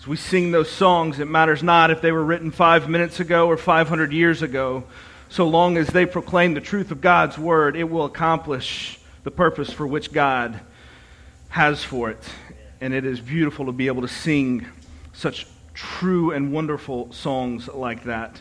[0.00, 3.46] As we sing those songs, it matters not if they were written five minutes ago
[3.48, 4.84] or 500 years ago.
[5.28, 9.70] So long as they proclaim the truth of God's word, it will accomplish the purpose
[9.70, 10.58] for which God
[11.50, 12.24] has for it.
[12.80, 14.66] And it is beautiful to be able to sing
[15.12, 18.40] such true and wonderful songs like that.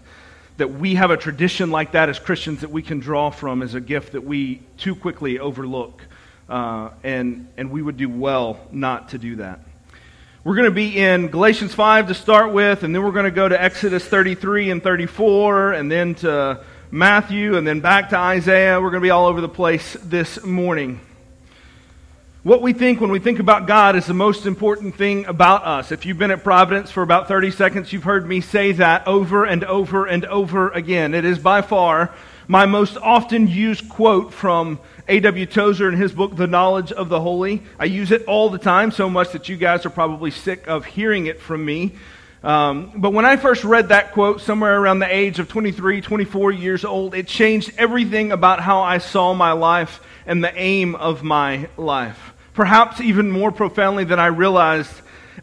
[0.55, 3.73] That we have a tradition like that as Christians that we can draw from is
[3.73, 6.03] a gift that we too quickly overlook.
[6.47, 9.59] Uh, and, and we would do well not to do that.
[10.49, 13.29] We're going to be in Galatians 5 to start with, and then we're going to
[13.29, 18.81] go to Exodus 33 and 34, and then to Matthew, and then back to Isaiah.
[18.81, 21.01] We're going to be all over the place this morning.
[22.41, 25.91] What we think when we think about God is the most important thing about us.
[25.91, 29.45] If you've been at Providence for about 30 seconds, you've heard me say that over
[29.45, 31.13] and over and over again.
[31.13, 32.11] It is by far
[32.49, 34.79] my most often used quote from
[35.09, 35.47] A.W.
[35.47, 37.63] Tozer in his book, The Knowledge of the Holy.
[37.79, 40.85] I use it all the time, so much that you guys are probably sick of
[40.85, 41.95] hearing it from me.
[42.43, 46.51] Um, but when I first read that quote, somewhere around the age of 23, 24
[46.51, 51.23] years old, it changed everything about how I saw my life and the aim of
[51.23, 52.33] my life.
[52.53, 54.93] Perhaps even more profoundly than I realized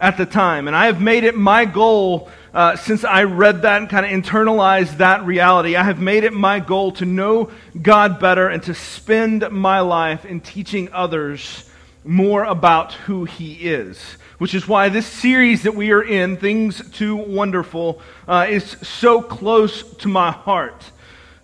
[0.00, 0.66] at the time.
[0.66, 4.12] And I have made it my goal uh, since I read that and kind of
[4.12, 8.74] internalized that reality, I have made it my goal to know God better and to
[8.74, 11.68] spend my life in teaching others
[12.02, 14.00] more about who He is.
[14.38, 19.20] Which is why this series that we are in, Things Too Wonderful, uh, is so
[19.20, 20.90] close to my heart.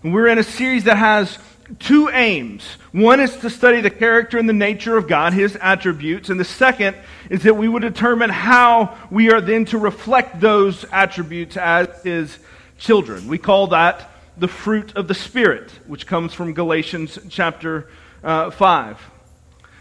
[0.01, 1.37] And we're in a series that has
[1.79, 2.63] two aims.
[2.91, 6.45] One is to study the character and the nature of God, his attributes, and the
[6.45, 6.95] second
[7.33, 12.37] is that we would determine how we are then to reflect those attributes as his
[12.77, 13.27] children.
[13.27, 14.07] We call that
[14.37, 17.89] the fruit of the Spirit, which comes from Galatians chapter
[18.23, 19.09] uh, 5.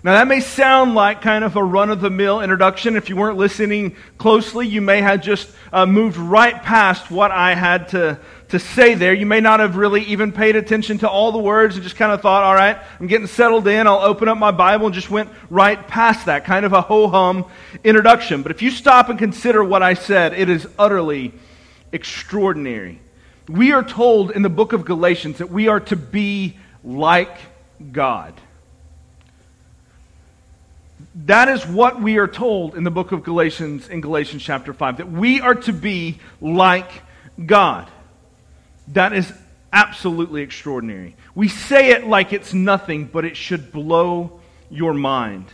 [0.03, 2.97] Now, that may sound like kind of a run of the mill introduction.
[2.97, 7.55] If you weren't listening closely, you may have just uh, moved right past what I
[7.55, 8.19] had to,
[8.53, 9.15] to say there.
[9.15, 12.13] You may not have really even paid attention to all the words and just kind
[12.13, 13.87] of thought, all right, I'm getting settled in.
[13.87, 16.45] I'll open up my Bible and just went right past that.
[16.45, 17.47] Kind of a ho hum
[17.83, 18.43] introduction.
[18.43, 21.33] But if you stop and consider what I said, it is utterly
[21.93, 23.01] extraordinary.
[23.49, 27.39] We are told in the book of Galatians that we are to be like
[27.91, 28.35] God.
[31.25, 34.99] That is what we are told in the book of Galatians, in Galatians chapter 5,
[34.99, 36.91] that we are to be like
[37.47, 37.91] God.
[38.89, 39.33] That is
[39.73, 41.17] absolutely extraordinary.
[41.35, 45.47] We say it like it's nothing, but it should blow your mind.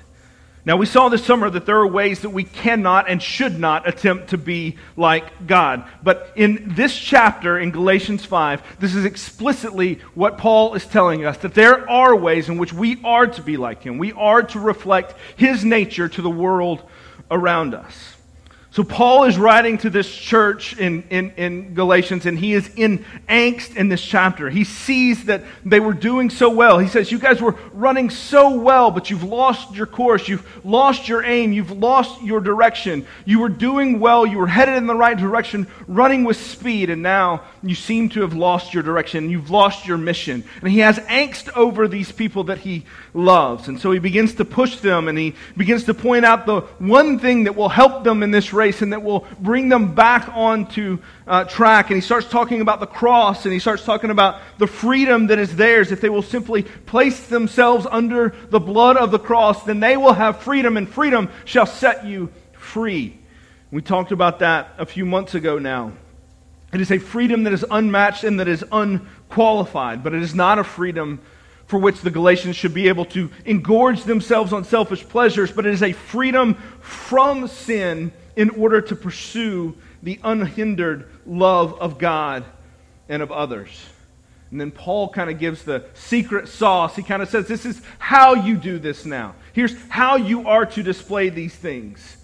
[0.64, 3.88] Now, we saw this summer that there are ways that we cannot and should not
[3.88, 5.88] attempt to be like God.
[6.02, 11.38] But in this chapter in Galatians 5, this is explicitly what Paul is telling us
[11.38, 13.96] that there are ways in which we are to be like Him.
[13.96, 16.82] We are to reflect His nature to the world
[17.30, 18.17] around us.
[18.78, 23.04] So, Paul is writing to this church in, in, in, Galatians, and he is in
[23.28, 24.48] angst in this chapter.
[24.48, 26.78] He sees that they were doing so well.
[26.78, 30.28] He says, You guys were running so well, but you've lost your course.
[30.28, 31.52] You've lost your aim.
[31.52, 33.04] You've lost your direction.
[33.24, 34.24] You were doing well.
[34.24, 38.20] You were headed in the right direction, running with speed, and now you seem to
[38.20, 39.28] have lost your direction.
[39.28, 40.44] You've lost your mission.
[40.62, 43.66] And he has angst over these people that he loves.
[43.66, 47.18] And so he begins to push them, and he begins to point out the one
[47.18, 50.98] thing that will help them in this race and that will bring them back onto
[51.26, 51.90] uh, track.
[51.90, 55.38] And he starts talking about the cross and he starts talking about the freedom that
[55.38, 55.90] is theirs.
[55.92, 60.12] If they will simply place themselves under the blood of the cross, then they will
[60.12, 63.18] have freedom, and freedom shall set you free.
[63.70, 65.92] We talked about that a few months ago now.
[66.72, 70.58] It is a freedom that is unmatched and that is unqualified, but it is not
[70.58, 71.20] a freedom
[71.66, 75.74] for which the Galatians should be able to engorge themselves on selfish pleasures, but it
[75.74, 82.44] is a freedom from sin in order to pursue the unhindered love of God
[83.08, 83.68] and of others.
[84.52, 86.94] And then Paul kind of gives the secret sauce.
[86.94, 89.34] He kind of says, This is how you do this now.
[89.52, 92.16] Here's how you are to display these things.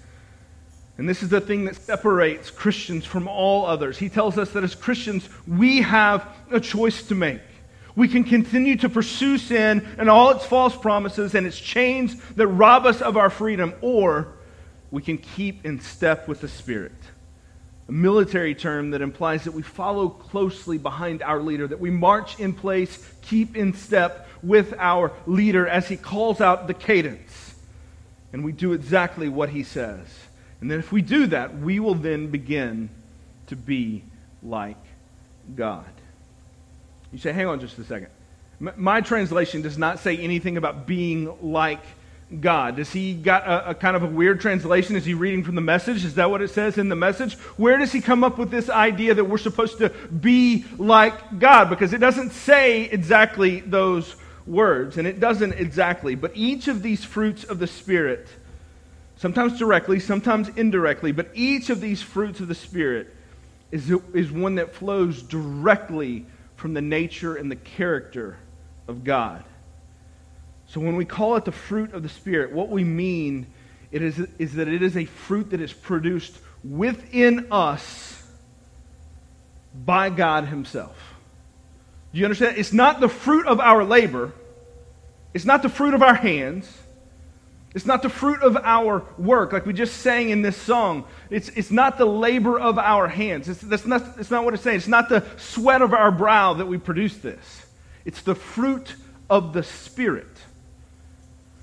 [0.99, 3.99] And this is the thing that separates Christians from all others.
[3.99, 7.41] He tells us that as Christians, we have a choice to make.
[7.97, 12.47] We can continue to pursue sin and all its false promises and its chains that
[12.47, 14.35] rob us of our freedom, or
[14.95, 16.93] we can keep in step with the Spirit.
[17.89, 22.39] a military term that implies that we follow closely behind our leader, that we march
[22.39, 27.57] in place, keep in step with our leader as he calls out the cadence.
[28.33, 30.07] And we do exactly what he says.
[30.61, 32.89] And then if we do that, we will then begin
[33.49, 34.05] to be
[34.45, 34.79] like
[35.57, 35.85] God.
[37.13, 38.11] You say, hang on just a second.
[38.61, 41.83] My translation does not say anything about being like
[42.41, 42.77] God?
[42.77, 44.97] Does he got a, a, kind of a weird translation?
[44.97, 46.05] Is he reading from the message?
[46.05, 47.35] Is that what it says in the message?
[47.57, 51.71] Where does he come up with this idea that we're supposed to be like God?
[51.71, 54.17] Because it doesn't say exactly those
[54.47, 56.15] words, and it doesn't exactly.
[56.15, 58.29] But each of these fruits of the Spirit,
[59.17, 63.15] sometimes directly, sometimes indirectly, but each of these fruits of the Spirit
[63.71, 66.27] is, is one that flows directly
[66.57, 68.37] from the nature and the character
[68.87, 69.45] of God.
[70.69, 73.47] So when we call it the fruit of the Spirit, what we mean
[73.93, 78.23] it is, is that it is a fruit that is produced within us
[79.85, 80.97] by God Himself.
[82.13, 82.59] Do you understand?
[82.59, 84.33] It's not the fruit of our labor,
[85.33, 86.69] it's not the fruit of our hands.
[87.75, 91.05] It's not the fruit of our work, like we just sang in this song.
[91.29, 93.49] It's, it's not the labor of our hands.
[93.49, 94.77] It's, that's not, it's not what it's saying.
[94.77, 97.67] It's not the sweat of our brow that we produce this.
[98.05, 98.95] It's the fruit
[99.29, 100.34] of the Spirit.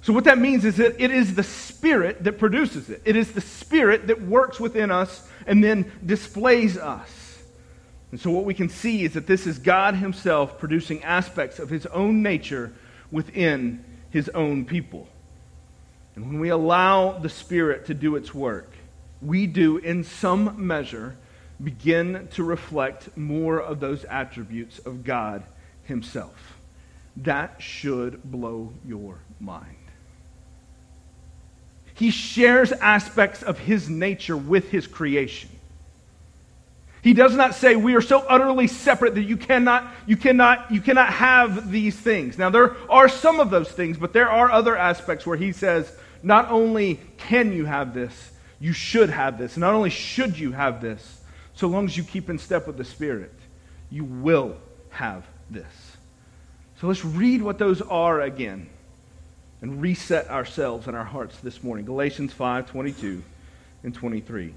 [0.04, 3.02] So, what that means is that it is the Spirit that produces it.
[3.06, 7.10] It is the Spirit that works within us and then displays us.
[8.10, 11.70] And so, what we can see is that this is God Himself producing aspects of
[11.70, 12.74] His own nature
[13.12, 15.08] within His own people.
[16.16, 18.72] And when we allow the Spirit to do its work,
[19.22, 21.16] we do, in some measure,
[21.64, 25.44] begin to reflect more of those attributes of God
[25.84, 26.58] Himself.
[27.18, 29.81] That should blow your mind.
[32.02, 35.52] He shares aspects of his nature with his creation.
[37.04, 40.82] He does not say we are so utterly separate that you cannot, you cannot, you
[40.82, 42.40] cannot have these things.
[42.40, 45.96] Now there are some of those things, but there are other aspects where he says,
[46.24, 49.56] not only can you have this, you should have this.
[49.56, 51.22] Not only should you have this,
[51.54, 53.32] so long as you keep in step with the Spirit,
[53.92, 54.58] you will
[54.90, 55.72] have this.
[56.80, 58.72] So let's read what those are again
[59.62, 61.86] and reset ourselves and our hearts this morning.
[61.86, 63.24] Galatians 5 22
[63.84, 64.54] and 23.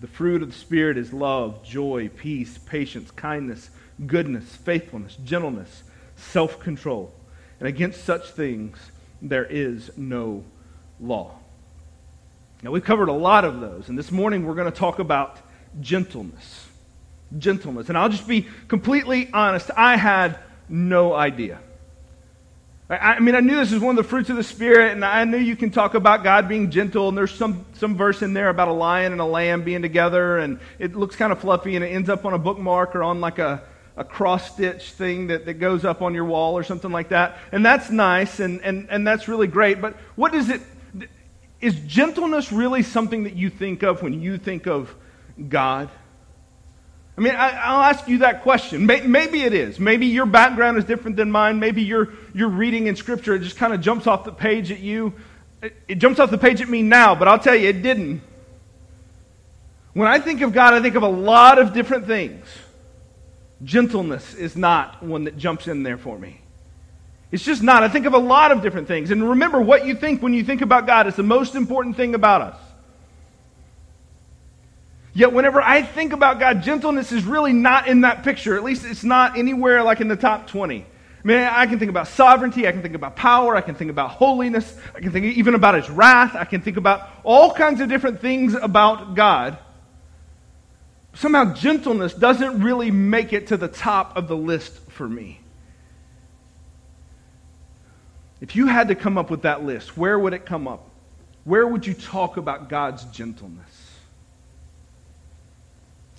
[0.00, 3.70] The fruit of the Spirit is love, joy, peace, patience, kindness,
[4.06, 5.82] goodness, faithfulness, gentleness,
[6.16, 7.12] self control.
[7.58, 8.78] And against such things
[9.22, 10.44] there is no
[10.98, 11.34] law.
[12.62, 15.38] Now, we've covered a lot of those, and this morning we're going to talk about
[15.80, 16.66] gentleness.
[17.38, 17.88] Gentleness.
[17.88, 20.38] And I'll just be completely honest, I had
[20.68, 21.60] no idea.
[22.90, 25.22] I mean, I knew this is one of the fruits of the Spirit, and I
[25.22, 28.48] knew you can talk about God being gentle, and there's some, some verse in there
[28.48, 31.84] about a lion and a lamb being together, and it looks kind of fluffy, and
[31.84, 33.62] it ends up on a bookmark or on like a,
[33.96, 37.38] a cross stitch thing that, that goes up on your wall or something like that.
[37.52, 39.80] And that's nice, and, and, and that's really great.
[39.80, 40.60] But what is it?
[41.60, 44.92] Is gentleness really something that you think of when you think of
[45.48, 45.90] God?
[47.16, 48.86] I mean, I, will ask you that question.
[48.86, 49.78] Maybe it is.
[49.78, 51.58] Maybe your background is different than mine.
[51.58, 54.80] Maybe you're, you're reading in Scripture, it just kind of jumps off the page at
[54.80, 55.12] you.
[55.62, 58.22] It, it jumps off the page at me now, but I'll tell you, it didn't.
[59.92, 62.46] When I think of God, I think of a lot of different things.
[63.62, 66.40] Gentleness is not one that jumps in there for me.
[67.32, 67.82] It's just not.
[67.82, 69.10] I think of a lot of different things.
[69.10, 72.14] And remember, what you think when you think about God is the most important thing
[72.14, 72.56] about us.
[75.12, 78.56] Yet, whenever I think about God, gentleness is really not in that picture.
[78.56, 80.86] At least it's not anywhere like in the top 20.
[81.22, 82.66] I mean, I can think about sovereignty.
[82.66, 83.54] I can think about power.
[83.54, 84.74] I can think about holiness.
[84.94, 86.34] I can think even about his wrath.
[86.34, 89.58] I can think about all kinds of different things about God.
[91.12, 95.40] Somehow, gentleness doesn't really make it to the top of the list for me.
[98.40, 100.88] If you had to come up with that list, where would it come up?
[101.44, 103.79] Where would you talk about God's gentleness?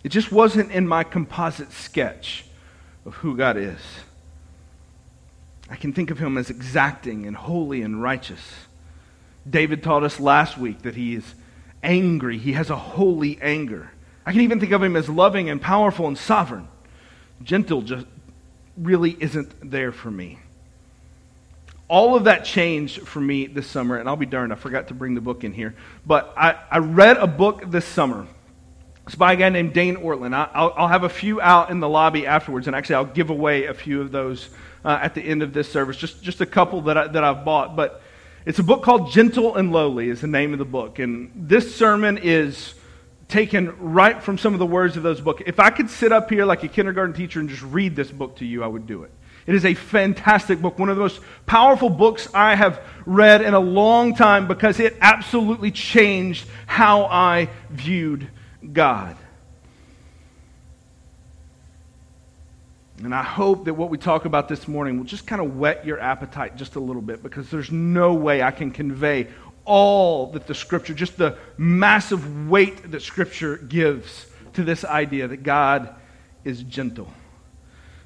[0.03, 2.45] It just wasn't in my composite sketch
[3.05, 3.79] of who God is.
[5.69, 8.41] I can think of him as exacting and holy and righteous.
[9.49, 11.35] David taught us last week that he is
[11.83, 13.91] angry, he has a holy anger.
[14.25, 16.67] I can even think of him as loving and powerful and sovereign.
[17.41, 18.05] Gentle just
[18.77, 20.39] really isn't there for me.
[21.87, 24.93] All of that changed for me this summer, and I'll be darned, I forgot to
[24.93, 25.75] bring the book in here.
[26.05, 28.27] But I, I read a book this summer
[29.05, 30.33] it's by a guy named Dane Ortlund.
[30.33, 33.65] I'll, I'll, have a few out in the lobby afterwards, and actually, I'll give away
[33.65, 34.49] a few of those
[34.85, 35.97] uh, at the end of this service.
[35.97, 37.75] Just, just a couple that, I, that I've bought.
[37.75, 38.01] But
[38.45, 40.99] it's a book called Gentle and Lowly, is the name of the book.
[40.99, 42.75] And this sermon is
[43.27, 45.41] taken right from some of the words of those books.
[45.45, 48.37] If I could sit up here like a kindergarten teacher and just read this book
[48.37, 49.11] to you, I would do it.
[49.47, 53.55] It is a fantastic book, one of the most powerful books I have read in
[53.55, 58.29] a long time because it absolutely changed how I viewed
[58.73, 59.17] God.
[63.03, 65.85] And I hope that what we talk about this morning will just kind of whet
[65.85, 69.27] your appetite just a little bit because there's no way I can convey
[69.65, 75.43] all that the Scripture, just the massive weight that Scripture gives to this idea that
[75.43, 75.95] God
[76.43, 77.11] is gentle.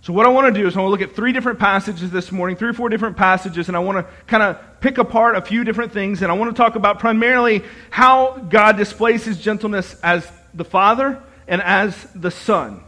[0.01, 2.11] So, what I want to do is I want to look at three different passages
[2.11, 5.35] this morning, three or four different passages, and I want to kind of pick apart
[5.35, 6.21] a few different things.
[6.21, 11.21] And I want to talk about primarily how God displays his gentleness as the Father
[11.47, 12.81] and as the Son.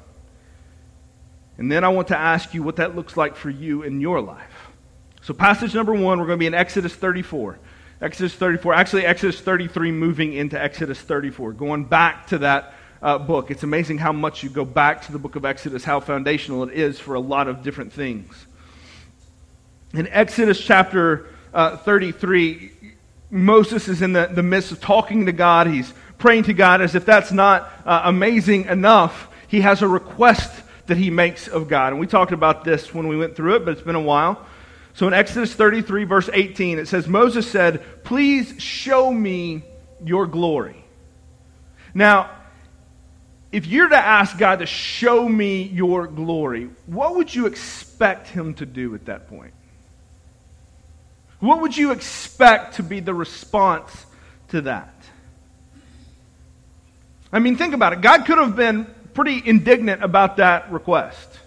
[1.58, 4.22] And then I want to ask you what that looks like for you in your
[4.22, 4.70] life.
[5.22, 7.60] So, passage number one, we're going to be in Exodus 34.
[8.00, 13.50] Exodus 34, actually, Exodus 33, moving into Exodus 34, going back to that uh, book.
[13.50, 16.74] It's amazing how much you go back to the book of Exodus, how foundational it
[16.74, 18.46] is for a lot of different things.
[19.94, 22.72] In Exodus chapter uh, 33,
[23.32, 25.68] Moses is in the, the midst of talking to God.
[25.68, 29.30] He's praying to God as if that's not uh, amazing enough.
[29.48, 31.94] He has a request that he makes of God.
[31.94, 34.46] And we talked about this when we went through it, but it's been a while.
[34.94, 39.64] So in Exodus 33, verse 18, it says, Moses said, Please show me
[40.04, 40.84] your glory.
[41.94, 42.32] Now,
[43.52, 48.54] if you're to ask God to show me your glory, what would you expect him
[48.56, 49.54] to do at that point?
[51.40, 54.06] What would you expect to be the response
[54.50, 54.97] to that?
[57.32, 58.02] I mean, think about it.
[58.02, 61.40] God could have been pretty indignant about that request.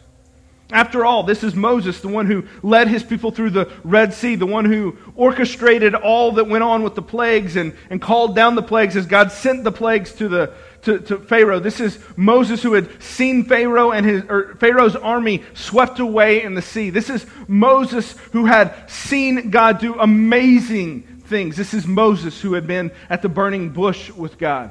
[0.72, 4.36] After all, this is Moses, the one who led his people through the Red Sea,
[4.36, 8.54] the one who orchestrated all that went on with the plagues and, and called down
[8.54, 11.58] the plagues as God sent the plagues to, the, to, to Pharaoh.
[11.58, 16.54] This is Moses who had seen Pharaoh and his, or Pharaoh's army swept away in
[16.54, 16.90] the sea.
[16.90, 21.56] This is Moses who had seen God do amazing things.
[21.56, 24.70] This is Moses who had been at the burning bush with God.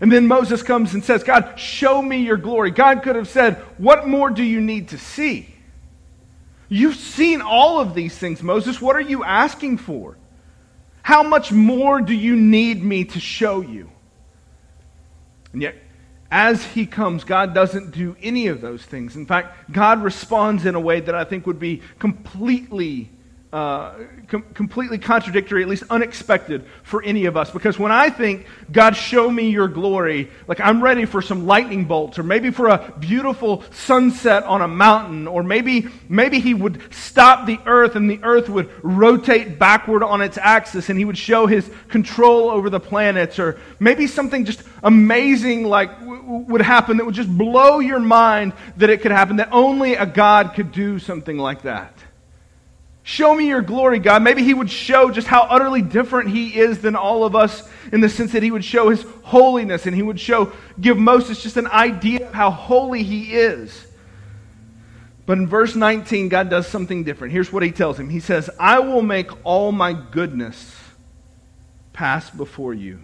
[0.00, 2.70] And then Moses comes and says, God, show me your glory.
[2.70, 5.54] God could have said, What more do you need to see?
[6.68, 8.80] You've seen all of these things, Moses.
[8.80, 10.16] What are you asking for?
[11.02, 13.90] How much more do you need me to show you?
[15.52, 15.76] And yet,
[16.30, 19.14] as he comes, God doesn't do any of those things.
[19.14, 23.10] In fact, God responds in a way that I think would be completely
[23.56, 23.94] uh,
[24.28, 27.50] com- completely contradictory, at least unexpected for any of us.
[27.50, 31.86] Because when I think, God, show me your glory, like I'm ready for some lightning
[31.86, 36.82] bolts, or maybe for a beautiful sunset on a mountain, or maybe, maybe He would
[36.92, 41.16] stop the earth and the earth would rotate backward on its axis and He would
[41.16, 46.98] show His control over the planets, or maybe something just amazing like w- would happen
[46.98, 50.72] that would just blow your mind that it could happen, that only a God could
[50.72, 51.94] do something like that.
[53.08, 54.24] Show me your glory, God.
[54.24, 58.00] Maybe he would show just how utterly different he is than all of us in
[58.00, 61.56] the sense that he would show his holiness and he would show, give Moses just
[61.56, 63.86] an idea of how holy he is.
[65.24, 67.32] But in verse 19, God does something different.
[67.32, 70.74] Here's what he tells him He says, I will make all my goodness
[71.92, 72.98] pass before you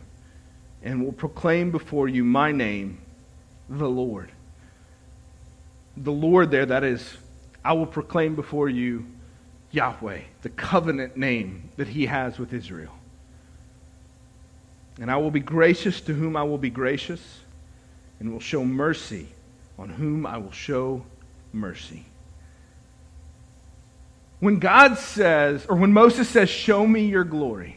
[0.82, 2.98] and will proclaim before you my name,
[3.68, 4.32] the Lord.
[5.96, 7.18] The Lord, there, that is,
[7.64, 9.06] I will proclaim before you
[9.72, 12.92] Yahweh, the covenant name that he has with Israel.
[15.00, 17.40] And I will be gracious to whom I will be gracious,
[18.20, 19.28] and will show mercy
[19.78, 21.04] on whom I will show
[21.52, 22.04] mercy.
[24.38, 27.76] When God says, or when Moses says, Show me your glory,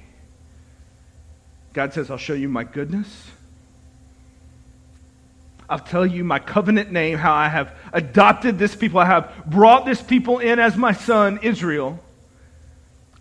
[1.74, 3.32] God says, I'll show you my goodness.
[5.70, 9.00] I'll tell you my covenant name, how I have adopted this people.
[9.00, 12.00] I have brought this people in as my son, Israel.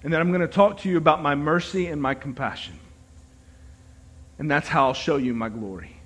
[0.02, 2.78] And then I'm going to talk to you about my mercy and my compassion.
[4.38, 5.96] And that's how I'll show you my glory.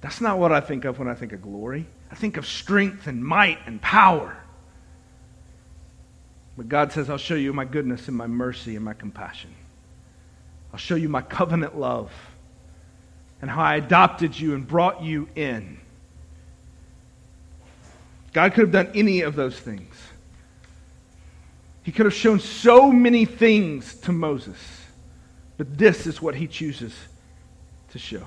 [0.00, 1.86] That's not what I think of when I think of glory.
[2.10, 4.36] I think of strength and might and power.
[6.56, 9.54] But God says, I'll show you my goodness and my mercy and my compassion.
[10.72, 12.10] I'll show you my covenant love
[13.42, 15.78] and how I adopted you and brought you in.
[18.32, 19.94] God could have done any of those things.
[21.82, 24.56] He could have shown so many things to Moses,
[25.58, 26.94] but this is what he chooses
[27.90, 28.24] to show.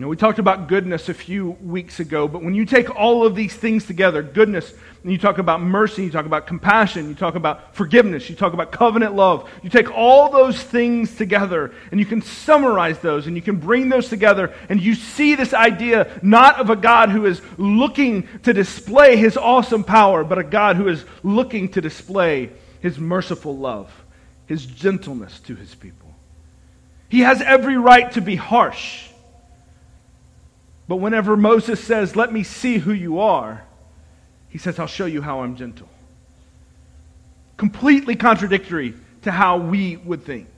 [0.00, 3.26] You know, we talked about goodness a few weeks ago, but when you take all
[3.26, 7.14] of these things together, goodness, and you talk about mercy, you talk about compassion, you
[7.14, 12.00] talk about forgiveness, you talk about covenant love, you take all those things together and
[12.00, 16.18] you can summarize those and you can bring those together and you see this idea
[16.22, 20.76] not of a God who is looking to display his awesome power, but a God
[20.76, 23.92] who is looking to display his merciful love,
[24.46, 26.14] his gentleness to his people.
[27.10, 29.09] He has every right to be harsh.
[30.90, 33.62] But whenever Moses says, Let me see who you are,
[34.48, 35.88] he says, I'll show you how I'm gentle.
[37.56, 40.48] Completely contradictory to how we would think.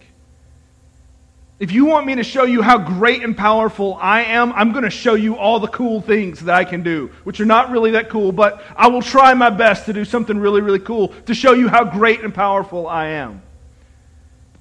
[1.61, 4.85] If you want me to show you how great and powerful I am, I'm going
[4.85, 7.91] to show you all the cool things that I can do, which are not really
[7.91, 11.35] that cool, but I will try my best to do something really, really cool to
[11.35, 13.43] show you how great and powerful I am.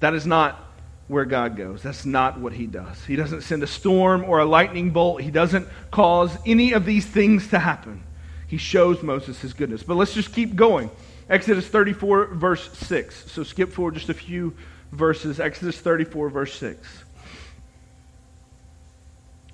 [0.00, 0.71] That is not
[1.08, 1.82] where God goes.
[1.82, 3.04] That's not what he does.
[3.04, 5.20] He doesn't send a storm or a lightning bolt.
[5.20, 8.02] He doesn't cause any of these things to happen.
[8.46, 9.82] He shows Moses his goodness.
[9.82, 10.90] But let's just keep going.
[11.28, 13.30] Exodus 34, verse 6.
[13.30, 14.54] So skip forward just a few
[14.92, 15.40] verses.
[15.40, 17.04] Exodus 34, verse 6.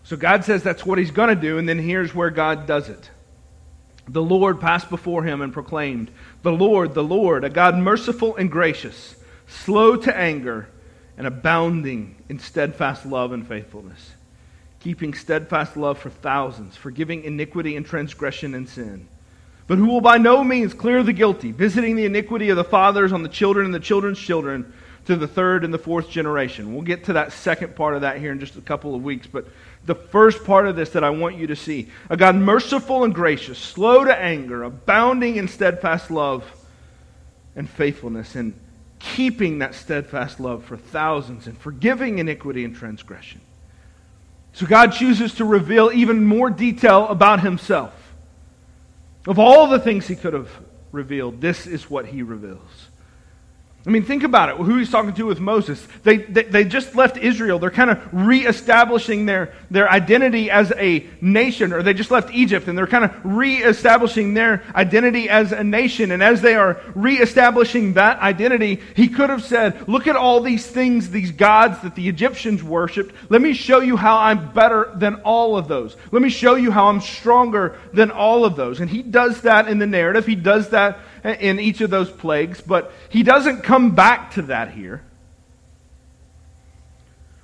[0.04, 2.88] So God says that's what he's going to do, and then here's where God does
[2.88, 3.10] it.
[4.08, 6.10] The Lord passed before him and proclaimed,
[6.42, 9.14] The Lord, the Lord, a God merciful and gracious,
[9.46, 10.68] slow to anger
[11.18, 14.12] and abounding in steadfast love and faithfulness,
[14.78, 19.06] keeping steadfast love for thousands, forgiving iniquity and transgression and sin.
[19.66, 23.12] But who will by no means clear the guilty, visiting the iniquity of the fathers
[23.12, 24.72] on the children and the children's children
[25.06, 26.72] to the third and the fourth generation.
[26.72, 29.26] We'll get to that second part of that here in just a couple of weeks,
[29.26, 29.48] but
[29.86, 33.14] the first part of this that I want you to see a God merciful and
[33.14, 36.44] gracious, slow to anger, abounding in steadfast love
[37.56, 38.54] and faithfulness, and
[38.98, 43.40] keeping that steadfast love for thousands and forgiving iniquity and transgression.
[44.52, 47.94] So God chooses to reveal even more detail about himself.
[49.26, 50.50] Of all the things he could have
[50.90, 52.87] revealed, this is what he reveals.
[53.88, 54.56] I mean, think about it.
[54.58, 55.82] Who he's talking to with Moses.
[56.02, 57.58] They, they, they, just left Israel.
[57.58, 62.68] They're kind of reestablishing their, their identity as a nation, or they just left Egypt
[62.68, 66.10] and they're kind of reestablishing their identity as a nation.
[66.10, 70.66] And as they are reestablishing that identity, he could have said, Look at all these
[70.66, 73.14] things, these gods that the Egyptians worshiped.
[73.30, 75.96] Let me show you how I'm better than all of those.
[76.12, 78.80] Let me show you how I'm stronger than all of those.
[78.80, 80.26] And he does that in the narrative.
[80.26, 84.72] He does that in each of those plagues, but he doesn't come back to that
[84.72, 85.02] here.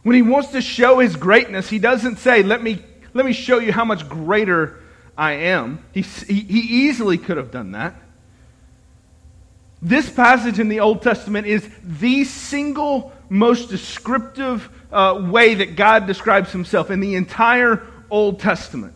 [0.02, 2.82] When he wants to show his greatness, he doesn't say, Let me,
[3.14, 4.80] let me show you how much greater
[5.16, 5.84] I am.
[5.92, 7.94] He, he, easily could have done that.
[9.80, 16.06] This passage in the Old Testament is the single most descriptive uh, way that God
[16.06, 18.94] describes himself in the entire Old Testament.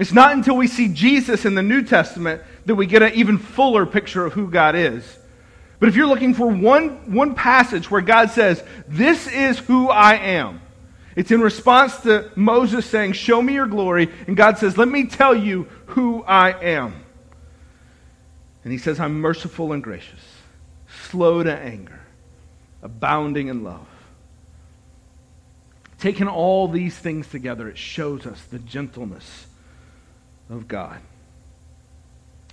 [0.00, 3.36] It's not until we see Jesus in the New Testament that we get an even
[3.36, 5.04] fuller picture of who God is.
[5.78, 10.14] But if you're looking for one, one passage where God says, This is who I
[10.14, 10.62] am,
[11.16, 14.08] it's in response to Moses saying, Show me your glory.
[14.26, 16.94] And God says, Let me tell you who I am.
[18.64, 20.24] And he says, I'm merciful and gracious,
[21.10, 22.00] slow to anger,
[22.82, 23.86] abounding in love.
[25.98, 29.46] Taking all these things together, it shows us the gentleness
[30.50, 30.98] of God.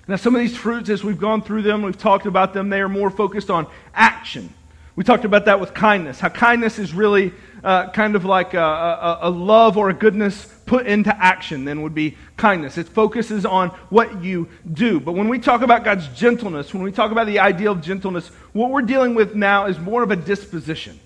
[0.08, 2.80] Now, some of these fruits, as we've gone through them, we've talked about them, they
[2.80, 4.54] are more focused on action.
[4.96, 7.34] We talked about that with kindness, how kindness is really
[7.64, 11.82] uh, kind of like a, a, a, love or a goodness put into action, then
[11.82, 12.78] would be kindness.
[12.78, 15.00] It focuses on what you do.
[15.00, 18.30] But when we talk about God's gentleness, when we talk about the ideal of gentleness,
[18.54, 21.00] what we're dealing with now is more of a disposition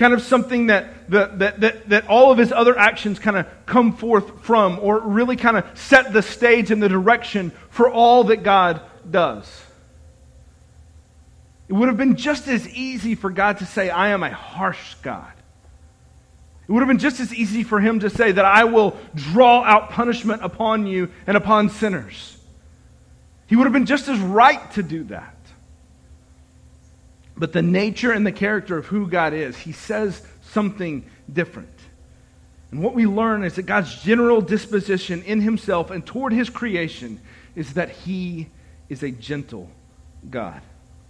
[0.00, 3.94] kind of something that, that, that, that, all of his other actions kind of come
[3.94, 8.42] forth from, or really kind of set the stage and the direction for all that
[8.42, 9.62] God does.
[11.68, 14.94] It would have been just as easy for God to say, I am a harsh
[15.02, 15.32] God.
[16.66, 19.62] It would have been just as easy for him to say that I will draw
[19.62, 22.38] out punishment upon you and upon sinners.
[23.48, 25.36] He would have been just as right to do that.
[27.40, 31.70] But the nature and the character of who God is, he says something different.
[32.70, 37.18] And what we learn is that God's general disposition in himself and toward his creation
[37.56, 38.48] is that he
[38.90, 39.70] is a gentle
[40.28, 40.60] God.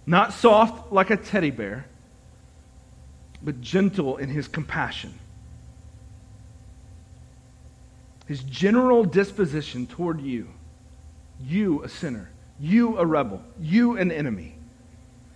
[0.05, 1.85] Not soft like a teddy bear,
[3.43, 5.13] but gentle in his compassion.
[8.25, 10.47] His general disposition toward you,
[11.41, 14.55] you a sinner, you a rebel, you an enemy,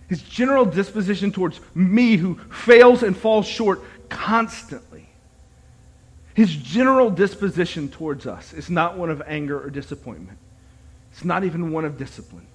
[0.08, 5.08] his general disposition towards me who fails and falls short constantly.
[6.34, 10.38] His general disposition towards us is not one of anger or disappointment.
[11.12, 12.46] It's not even one of discipline.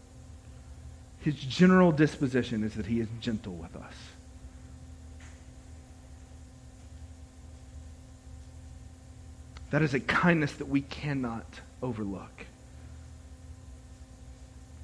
[1.22, 3.94] His general disposition is that he is gentle with us.
[9.72, 11.46] That is a kindness that we cannot
[11.82, 12.46] overlook.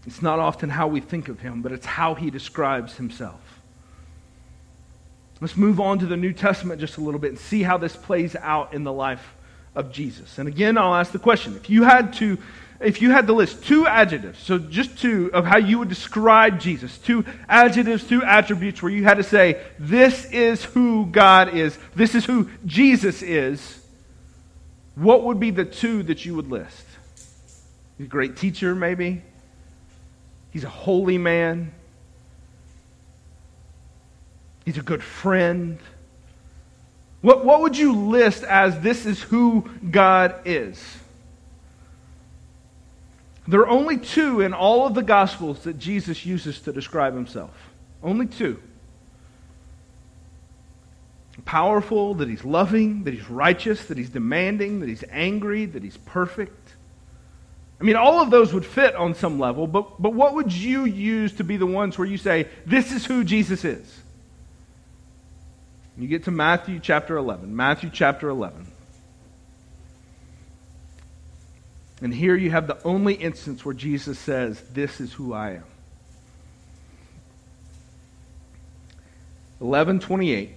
[0.08, 3.41] It's not often how we think of him, but it's how he describes himself.
[5.41, 7.96] Let's move on to the New Testament just a little bit and see how this
[7.96, 9.36] plays out in the life
[9.76, 10.39] of Jesus.
[10.39, 12.38] And again, I'll ask the question if you had to
[12.80, 16.60] if you had to list two adjectives, so just two of how you would describe
[16.60, 21.76] Jesus, two adjectives, two attributes where you had to say, this is who God is,
[21.96, 23.84] this is who Jesus is,
[24.93, 26.86] what would be the two that you would list?
[28.00, 29.24] A great teacher, maybe.
[30.52, 31.72] He's a holy man.
[34.66, 35.80] He's a good friend.
[37.22, 40.84] What, what would you list as this is who God is?
[43.48, 47.52] There are only two in all of the Gospels that Jesus uses to describe himself.
[48.04, 48.62] Only two.
[51.46, 55.96] Powerful, that he's loving, that he's righteous, that he's demanding, that he's angry, that he's
[55.98, 56.57] perfect.
[57.80, 60.86] I mean, all of those would fit on some level, but, but what would you
[60.86, 64.02] use to be the ones where you say, this is who Jesus is?
[65.98, 67.56] You get to Matthew chapter 11.
[67.56, 68.68] Matthew chapter 11.
[72.02, 75.63] And here you have the only instance where Jesus says, This is who I am.
[79.60, 80.52] 1128.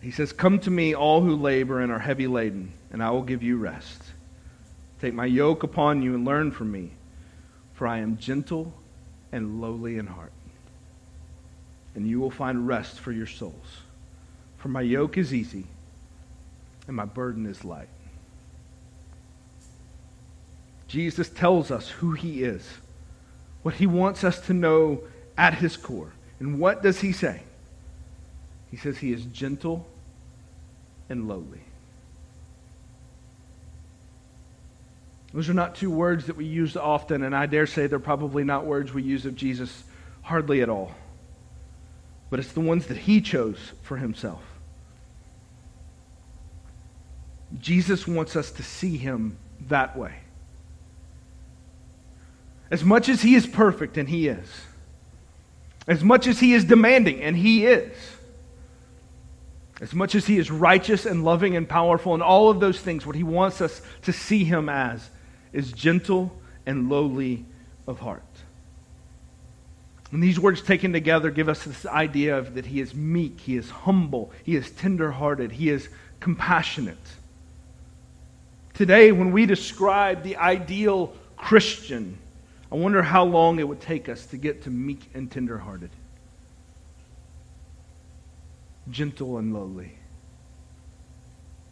[0.00, 3.22] He says, Come to me, all who labor and are heavy laden, and I will
[3.22, 3.99] give you rest.
[5.00, 6.92] Take my yoke upon you and learn from me,
[7.74, 8.72] for I am gentle
[9.32, 10.32] and lowly in heart
[11.94, 13.82] and you will find rest for your souls.
[14.58, 15.66] For my yoke is easy,
[16.86, 17.88] and my burden is light.
[20.86, 22.66] Jesus tells us who he is,
[23.62, 25.02] what he wants us to know
[25.36, 26.12] at his core.
[26.38, 27.42] And what does he say?
[28.70, 29.86] He says he is gentle
[31.08, 31.60] and lowly.
[35.32, 38.44] Those are not two words that we use often, and I dare say they're probably
[38.44, 39.84] not words we use of Jesus
[40.22, 40.92] hardly at all
[42.30, 44.42] but it's the ones that he chose for himself.
[47.60, 49.36] Jesus wants us to see him
[49.68, 50.14] that way.
[52.70, 54.48] As much as he is perfect, and he is,
[55.88, 57.92] as much as he is demanding, and he is,
[59.80, 63.04] as much as he is righteous and loving and powerful and all of those things,
[63.04, 65.10] what he wants us to see him as
[65.52, 66.32] is gentle
[66.66, 67.44] and lowly
[67.86, 68.22] of heart.
[70.12, 73.56] And these words taken together give us this idea of that he is meek, he
[73.56, 76.98] is humble, he is tenderhearted, he is compassionate.
[78.74, 82.18] Today, when we describe the ideal Christian,
[82.72, 85.90] I wonder how long it would take us to get to meek and tenderhearted,
[88.90, 89.92] gentle and lowly.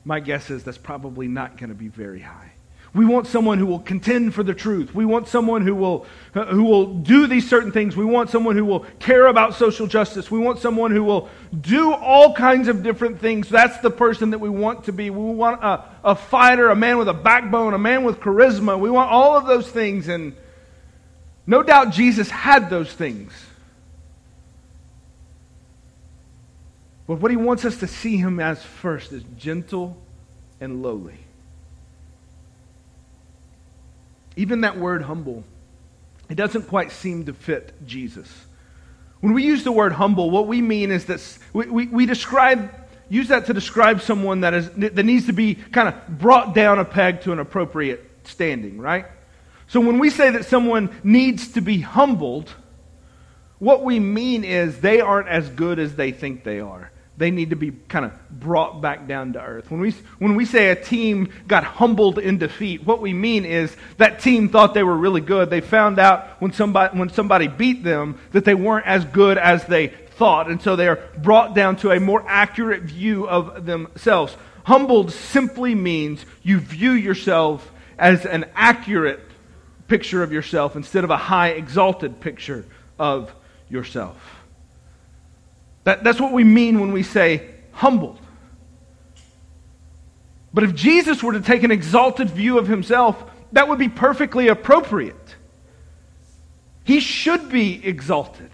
[0.04, 2.52] My guess is that's probably not going to be very high.
[2.94, 4.94] We want someone who will contend for the truth.
[4.94, 7.94] We want someone who will, uh, who will do these certain things.
[7.94, 10.30] We want someone who will care about social justice.
[10.30, 11.28] We want someone who will
[11.60, 13.48] do all kinds of different things.
[13.48, 15.10] That's the person that we want to be.
[15.10, 18.78] We want a, a fighter, a man with a backbone, a man with charisma.
[18.78, 20.08] We want all of those things.
[20.08, 20.34] And
[21.46, 23.32] no doubt Jesus had those things.
[27.06, 29.96] But what he wants us to see him as first is gentle
[30.60, 31.18] and lowly.
[34.38, 35.42] Even that word humble,
[36.30, 38.32] it doesn't quite seem to fit Jesus.
[39.18, 42.72] When we use the word humble, what we mean is that we, we, we describe,
[43.08, 46.78] use that to describe someone that, is, that needs to be kind of brought down
[46.78, 49.06] a peg to an appropriate standing, right?
[49.66, 52.54] So when we say that someone needs to be humbled,
[53.58, 57.50] what we mean is they aren't as good as they think they are they need
[57.50, 59.70] to be kind of brought back down to earth.
[59.70, 63.76] When we, when we say a team got humbled in defeat, what we mean is
[63.96, 65.50] that team thought they were really good.
[65.50, 69.66] They found out when somebody, when somebody beat them that they weren't as good as
[69.66, 70.48] they thought.
[70.48, 74.36] And so they are brought down to a more accurate view of themselves.
[74.64, 79.20] Humbled simply means you view yourself as an accurate
[79.88, 82.64] picture of yourself instead of a high, exalted picture
[82.96, 83.34] of
[83.68, 84.37] yourself.
[85.88, 88.20] That, that's what we mean when we say humbled.
[90.52, 94.48] But if Jesus were to take an exalted view of himself, that would be perfectly
[94.48, 95.34] appropriate.
[96.84, 98.50] He should be exalted.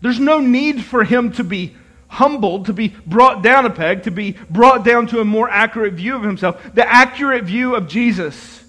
[0.00, 1.76] There's no need for him to be
[2.08, 5.92] humbled, to be brought down a peg, to be brought down to a more accurate
[5.92, 6.62] view of himself.
[6.72, 8.64] The accurate view of Jesus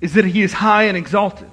[0.00, 1.52] is that he is high and exalted.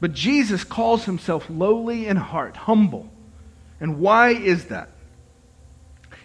[0.00, 3.12] But Jesus calls himself lowly in heart, humble.
[3.80, 4.90] And why is that?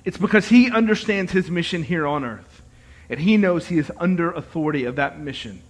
[0.05, 2.61] It's because he understands his mission here on earth.
[3.09, 5.61] And he knows he is under authority of that mission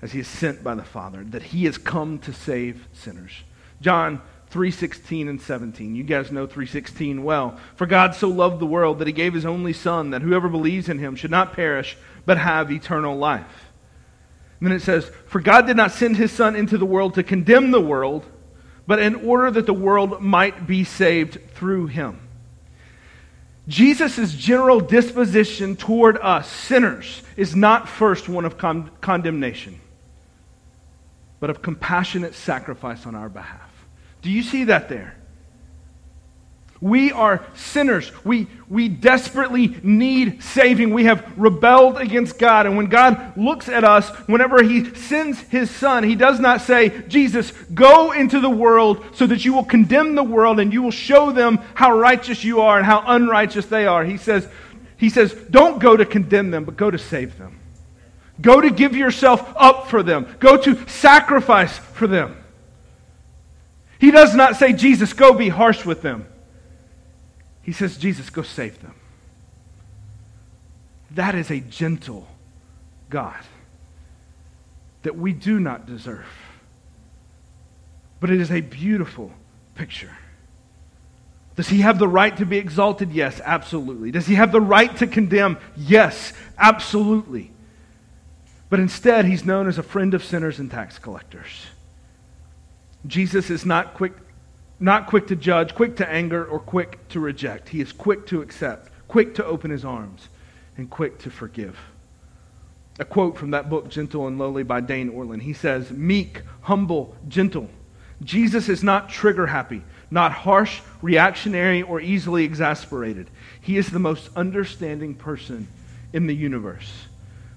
[0.00, 3.32] as he is sent by the Father, that he has come to save sinners.
[3.80, 5.94] John 3:16 and 17.
[5.94, 7.58] You guys know 3:16 well.
[7.74, 10.88] For God so loved the world that he gave his only son that whoever believes
[10.88, 13.68] in him should not perish but have eternal life.
[14.60, 17.22] And then it says, For God did not send his Son into the world to
[17.22, 18.26] condemn the world,
[18.88, 22.18] but in order that the world might be saved through him.
[23.68, 29.78] Jesus' general disposition toward us, sinners, is not first one of con- condemnation,
[31.38, 33.70] but of compassionate sacrifice on our behalf.
[34.22, 35.17] Do you see that there?
[36.80, 38.12] We are sinners.
[38.24, 40.94] We, we desperately need saving.
[40.94, 42.66] We have rebelled against God.
[42.66, 47.02] And when God looks at us, whenever He sends His Son, He does not say,
[47.08, 50.92] Jesus, go into the world so that you will condemn the world and you will
[50.92, 54.04] show them how righteous you are and how unrighteous they are.
[54.04, 54.48] He says,
[54.96, 57.58] he says don't go to condemn them, but go to save them.
[58.40, 60.36] Go to give yourself up for them.
[60.38, 62.36] Go to sacrifice for them.
[63.98, 66.28] He does not say, Jesus, go be harsh with them.
[67.68, 68.94] He says, Jesus, go save them.
[71.10, 72.26] That is a gentle
[73.10, 73.36] God
[75.02, 76.24] that we do not deserve.
[78.20, 79.32] But it is a beautiful
[79.74, 80.16] picture.
[81.56, 83.12] Does he have the right to be exalted?
[83.12, 84.12] Yes, absolutely.
[84.12, 85.58] Does he have the right to condemn?
[85.76, 87.50] Yes, absolutely.
[88.70, 91.66] But instead, he's known as a friend of sinners and tax collectors.
[93.06, 94.14] Jesus is not quick
[94.80, 97.68] not quick to judge, quick to anger, or quick to reject.
[97.68, 100.28] He is quick to accept, quick to open his arms,
[100.76, 101.78] and quick to forgive.
[103.00, 105.42] A quote from that book, Gentle and Lowly, by Dane Ortlund.
[105.42, 107.68] He says, Meek, humble, gentle.
[108.22, 113.30] Jesus is not trigger happy, not harsh, reactionary, or easily exasperated.
[113.60, 115.68] He is the most understanding person
[116.12, 117.06] in the universe.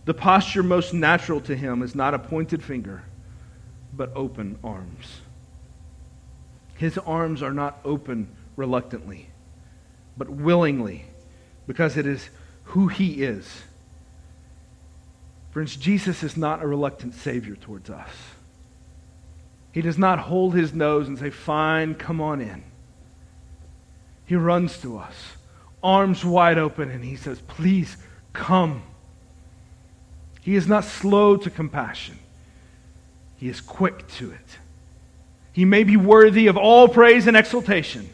[0.05, 3.03] The posture most natural to him is not a pointed finger,
[3.93, 5.21] but open arms.
[6.81, 9.29] His arms are not open reluctantly,
[10.17, 11.05] but willingly,
[11.67, 12.27] because it is
[12.63, 13.61] who he is.
[15.51, 18.09] Friends, Jesus is not a reluctant Savior towards us.
[19.71, 22.63] He does not hold his nose and say, Fine, come on in.
[24.25, 25.33] He runs to us,
[25.83, 27.95] arms wide open, and he says, Please
[28.33, 28.81] come.
[30.41, 32.17] He is not slow to compassion,
[33.37, 34.57] he is quick to it.
[35.53, 38.09] He may be worthy of all praise and exaltation,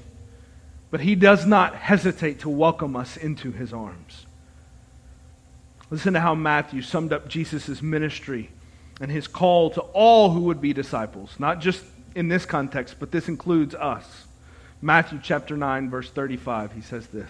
[0.89, 4.25] but he does not hesitate to welcome us into his arms.
[5.89, 8.49] Listen to how Matthew summed up Jesus' ministry
[8.99, 11.83] and his call to all who would be disciples, not just
[12.15, 14.25] in this context, but this includes us.
[14.81, 17.29] Matthew chapter 9, verse 35, he says this.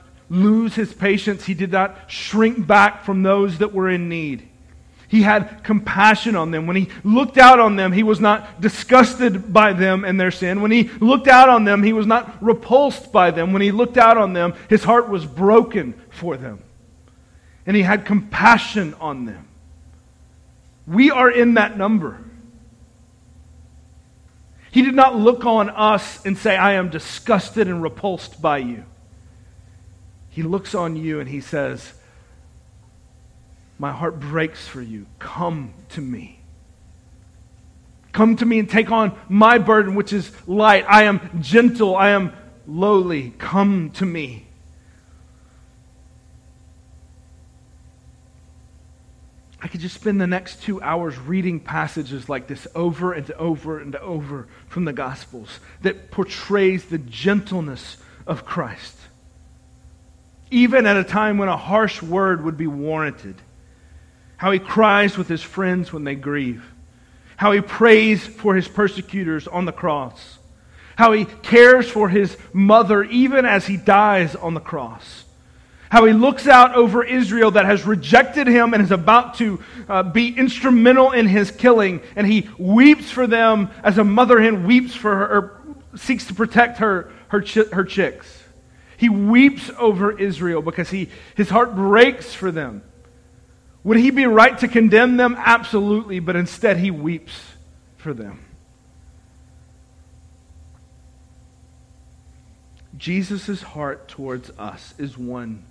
[0.31, 1.45] lose his patience.
[1.45, 4.47] He did not shrink back from those that were in need.
[5.09, 6.67] He had compassion on them.
[6.67, 10.61] When he looked out on them, he was not disgusted by them and their sin.
[10.61, 13.51] When he looked out on them, he was not repulsed by them.
[13.51, 16.63] When he looked out on them, his heart was broken for them.
[17.65, 19.49] And he had compassion on them.
[20.87, 22.23] We are in that number.
[24.71, 28.85] He did not look on us and say, I am disgusted and repulsed by you.
[30.31, 31.93] He looks on you and he says,
[33.77, 35.05] My heart breaks for you.
[35.19, 36.39] Come to me.
[38.13, 40.85] Come to me and take on my burden, which is light.
[40.87, 41.95] I am gentle.
[41.97, 42.33] I am
[42.65, 43.33] lowly.
[43.37, 44.47] Come to me.
[49.61, 53.79] I could just spend the next two hours reading passages like this over and over
[53.79, 58.95] and over from the Gospels that portrays the gentleness of Christ
[60.51, 63.35] even at a time when a harsh word would be warranted.
[64.37, 66.63] How he cries with his friends when they grieve.
[67.37, 70.37] How he prays for his persecutors on the cross.
[71.01, 75.25] how he cares for his mother even as he dies on the cross.
[75.89, 79.59] How he looks out over Israel that has rejected him and is about to
[79.89, 84.65] uh, be instrumental in his killing, and he weeps for them as a mother hen
[84.65, 85.61] weeps for her, or
[85.97, 88.40] seeks to protect her, her, ch- her chicks.
[89.01, 92.83] He weeps over Israel because he, his heart breaks for them.
[93.83, 95.35] Would he be right to condemn them?
[95.39, 97.33] Absolutely, but instead he weeps
[97.97, 98.45] for them.
[102.95, 105.65] Jesus' heart towards us is one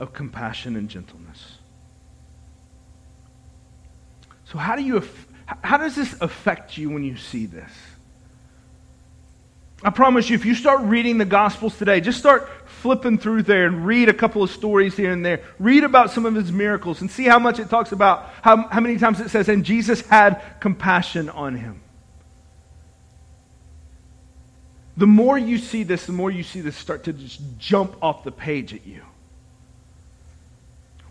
[0.00, 1.58] of compassion and gentleness.
[4.46, 5.06] So, how, do you,
[5.44, 7.70] how does this affect you when you see this?
[9.86, 13.66] I promise you, if you start reading the Gospels today, just start flipping through there
[13.66, 15.42] and read a couple of stories here and there.
[15.60, 18.80] Read about some of his miracles and see how much it talks about, how, how
[18.80, 21.80] many times it says, and Jesus had compassion on him.
[24.96, 28.24] the more you see this, the more you see this start to just jump off
[28.24, 29.02] the page at you.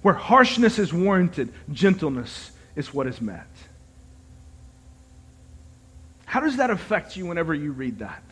[0.02, 3.48] Where harshness is warranted, gentleness is what is met.
[6.26, 8.24] How does that affect you whenever you read that?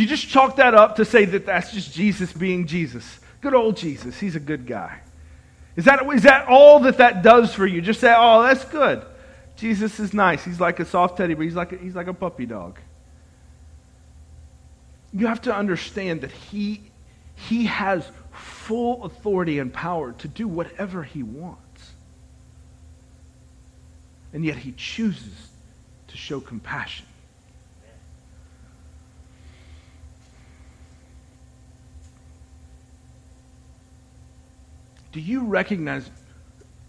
[0.00, 3.18] You just chalk that up to say that that's just Jesus being Jesus?
[3.40, 5.00] Good old Jesus, he's a good guy.
[5.76, 7.82] Is that, is that all that that does for you?
[7.82, 9.02] Just say, oh, that's good.
[9.56, 10.44] Jesus is nice.
[10.44, 11.44] He's like a soft teddy bear.
[11.44, 12.78] He's like a, he's like a puppy dog
[15.16, 16.82] you have to understand that he,
[17.34, 21.92] he has full authority and power to do whatever he wants.
[24.34, 25.48] And yet he chooses
[26.08, 27.05] to show compassion.
[35.16, 36.10] Do you recognize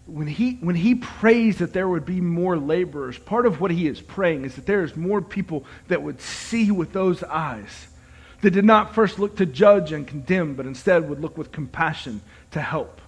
[0.04, 3.86] when he, when he prays that there would be more laborers, part of what he
[3.86, 7.88] is praying is that there is more people that would see with those eyes
[8.42, 12.20] that did not first look to judge and condemn, but instead would look with compassion
[12.50, 13.00] to help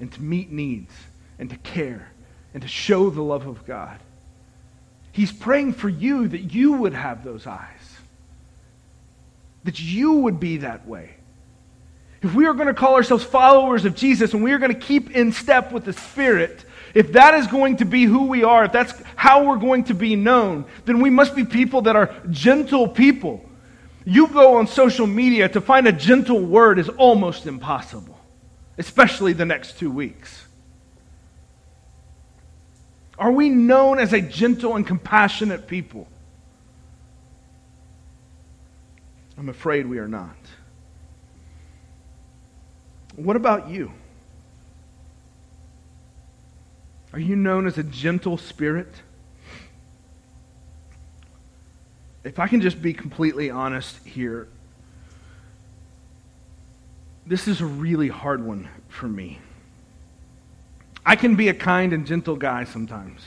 [0.00, 0.92] and to meet needs
[1.38, 2.10] and to care
[2.52, 4.00] and to show the love of God.
[5.12, 7.98] He's praying for you that you would have those eyes,
[9.62, 11.14] that you would be that way.
[12.22, 14.78] If we are going to call ourselves followers of Jesus and we are going to
[14.78, 18.64] keep in step with the Spirit, if that is going to be who we are,
[18.64, 22.14] if that's how we're going to be known, then we must be people that are
[22.30, 23.46] gentle people
[24.04, 28.18] you go on social media to find a gentle word is almost impossible,
[28.78, 30.46] especially the next two weeks.
[33.18, 36.08] Are we known as a gentle and compassionate people?
[39.36, 40.36] I'm afraid we are not.
[43.16, 43.92] What about you?
[47.12, 48.94] Are you known as a gentle spirit?
[52.24, 54.48] if I can just be completely honest here,
[57.26, 59.38] this is a really hard one for me.
[61.04, 63.22] I can be a kind and gentle guy sometimes.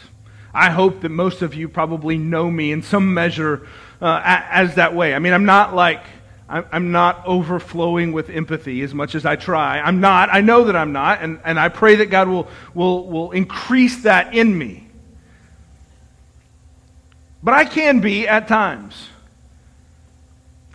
[0.54, 3.68] I hope that most of you probably know me in some measure
[4.00, 5.16] uh, as that way.
[5.16, 6.04] I mean, I'm not like,
[6.50, 9.80] I'm not overflowing with empathy as much as I try.
[9.80, 10.30] I'm not.
[10.32, 14.04] I know that I'm not, and, and I pray that God will, will, will increase
[14.04, 14.88] that in me.
[17.42, 19.10] But I can be at times,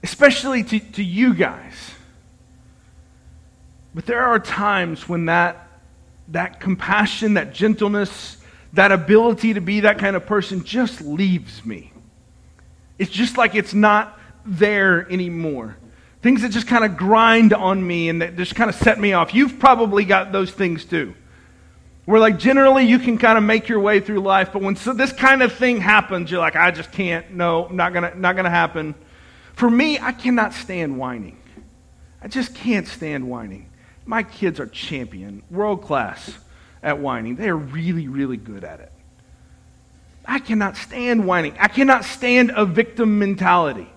[0.02, 1.92] especially to, to you guys.
[3.94, 5.68] But there are times when that,
[6.28, 8.37] that compassion, that gentleness,
[8.74, 11.92] that ability to be that kind of person just leaves me.
[12.98, 14.17] It's just like it's not
[14.48, 15.76] there anymore.
[16.22, 19.12] Things that just kind of grind on me and that just kind of set me
[19.12, 19.34] off.
[19.34, 21.14] You've probably got those things too.
[22.06, 24.94] Where, like, generally you can kind of make your way through life, but when so
[24.94, 27.32] this kind of thing happens, you're like, I just can't.
[27.32, 28.94] No, not gonna, not gonna happen.
[29.52, 31.38] For me, I cannot stand whining.
[32.22, 33.68] I just can't stand whining.
[34.06, 36.32] My kids are champion, world class
[36.82, 37.37] at whining.
[37.37, 38.92] They are really, really good at it.
[40.24, 41.54] I cannot stand whining.
[41.58, 43.88] I cannot stand a victim mentality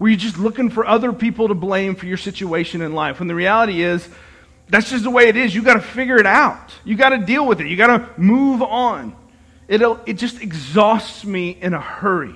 [0.00, 3.18] where you're just looking for other people to blame for your situation in life.
[3.18, 4.08] When the reality is,
[4.66, 5.54] that's just the way it is.
[5.54, 6.72] You got to figure it out.
[6.86, 7.66] You got to deal with it.
[7.66, 9.14] You got to move on.
[9.68, 12.34] it it just exhausts me in a hurry.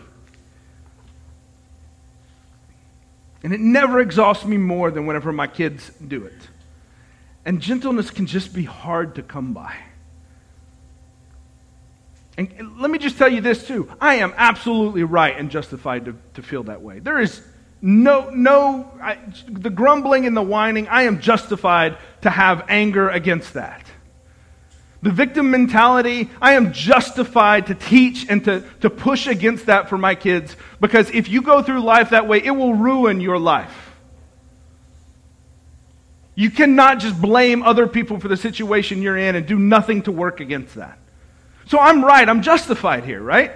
[3.43, 6.49] And it never exhausts me more than whenever my kids do it.
[7.47, 9.75] And gentleness can just be hard to come by.
[12.37, 13.91] And let me just tell you this, too.
[14.03, 16.99] I am absolutely right and justified to, to feel that way.
[16.99, 17.43] There is
[17.87, 23.53] no, no, I, the grumbling and the whining, I am justified to have anger against
[23.53, 23.85] that.
[25.03, 29.99] The victim mentality, I am justified to teach and to, to push against that for
[29.99, 33.93] my kids because if you go through life that way, it will ruin your life.
[36.35, 40.11] You cannot just blame other people for the situation you're in and do nothing to
[40.11, 40.99] work against that.
[41.67, 42.27] So I'm right.
[42.27, 43.53] I'm justified here, right?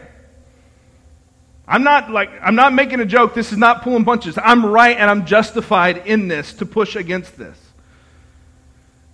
[1.69, 3.35] I'm not like, I'm not making a joke.
[3.35, 4.39] This is not pulling punches.
[4.43, 7.59] I'm right and I'm justified in this to push against this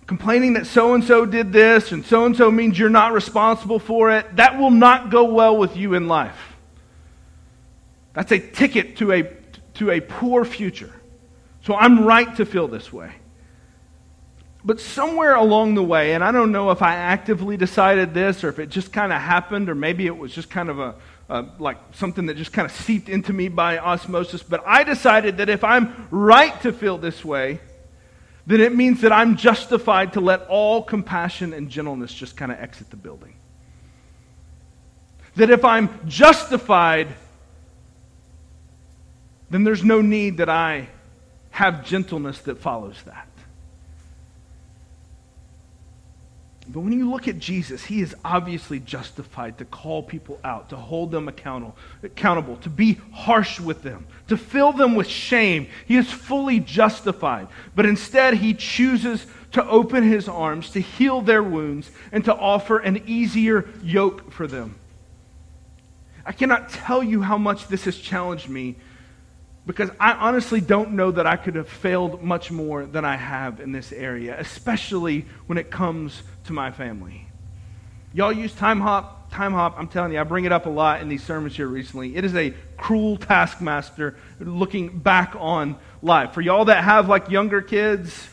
[0.07, 3.79] complaining that so and so did this and so and so means you're not responsible
[3.79, 6.55] for it, that will not go well with you in life.
[8.13, 9.23] That's a ticket to a,
[9.75, 10.93] to a poor future.
[11.63, 13.11] So I'm right to feel this way.
[14.63, 18.49] But somewhere along the way, and I don't know if I actively decided this or
[18.49, 20.95] if it just kind of happened or maybe it was just kind of a,
[21.29, 25.37] a, like something that just kind of seeped into me by osmosis, but I decided
[25.37, 27.59] that if I'm right to feel this way,
[28.47, 32.59] then it means that I'm justified to let all compassion and gentleness just kind of
[32.59, 33.35] exit the building.
[35.35, 37.07] That if I'm justified,
[39.49, 40.89] then there's no need that I
[41.49, 43.27] have gentleness that follows that.
[46.67, 50.75] But when you look at Jesus, he is obviously justified to call people out, to
[50.75, 55.67] hold them accountable, accountable, to be harsh with them, to fill them with shame.
[55.85, 57.47] He is fully justified.
[57.75, 62.79] But instead, he chooses to open his arms, to heal their wounds, and to offer
[62.79, 64.75] an easier yoke for them.
[66.25, 68.75] I cannot tell you how much this has challenged me
[69.65, 73.59] because I honestly don't know that I could have failed much more than I have
[73.59, 77.27] in this area, especially when it comes to my family.
[78.13, 79.11] Y'all use Timehop.
[79.31, 81.67] Time hop, I'm telling you, I bring it up a lot in these sermons here
[81.67, 82.15] recently.
[82.15, 86.31] It is a cruel taskmaster looking back on life.
[86.31, 88.29] For y'all that have like younger kids,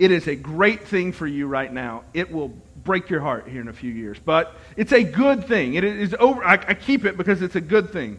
[0.00, 2.02] it is a great thing for you right now.
[2.14, 2.48] It will
[2.82, 4.18] break your heart here in a few years.
[4.18, 5.74] But it's a good thing.
[5.74, 6.42] It is over.
[6.42, 8.18] I, I keep it because it's a good thing.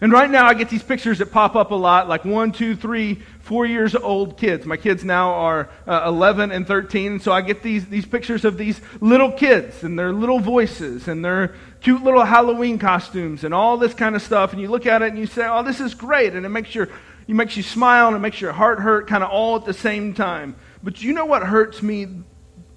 [0.00, 2.74] And right now, I get these pictures that pop up a lot, like one, two,
[2.74, 4.66] three, four years old kids.
[4.66, 8.58] My kids now are uh, 11 and 13, so I get these, these pictures of
[8.58, 13.76] these little kids and their little voices and their cute little Halloween costumes and all
[13.76, 14.52] this kind of stuff.
[14.52, 16.34] And you look at it and you say, oh, this is great.
[16.34, 16.88] And it makes, your,
[17.28, 19.74] it makes you smile and it makes your heart hurt kind of all at the
[19.74, 20.56] same time.
[20.82, 22.08] But you know what hurts me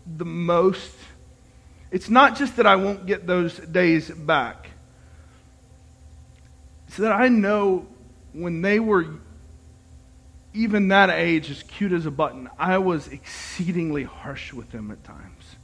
[0.05, 0.93] the most?
[1.89, 4.69] It's not just that I won't get those days back
[6.97, 7.85] so that I know
[8.33, 9.05] when they were
[10.55, 15.03] even that age, as cute as a button, I was exceedingly harsh with them at
[15.03, 15.57] times.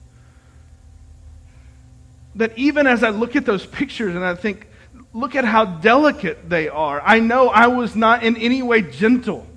[2.36, 4.68] That even as I look at those pictures and I think,
[5.12, 9.48] look at how delicate they are, I know I was not in any way gentle.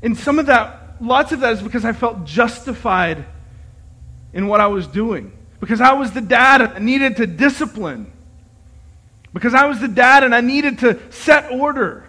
[0.00, 3.24] And some of that, lots of that is because I felt justified
[4.32, 5.32] in what I was doing.
[5.58, 8.12] Because I was the dad I needed to discipline
[9.34, 12.08] because I was the dad and I needed to set order.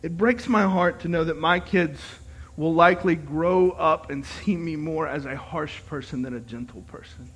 [0.00, 2.00] It breaks my heart to know that my kids
[2.56, 6.82] will likely grow up and see me more as a harsh person than a gentle
[6.82, 7.28] person.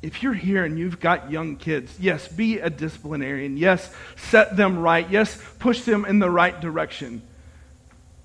[0.00, 3.56] If you're here and you've got young kids, yes, be a disciplinarian.
[3.56, 5.08] Yes, set them right.
[5.10, 7.22] Yes, push them in the right direction.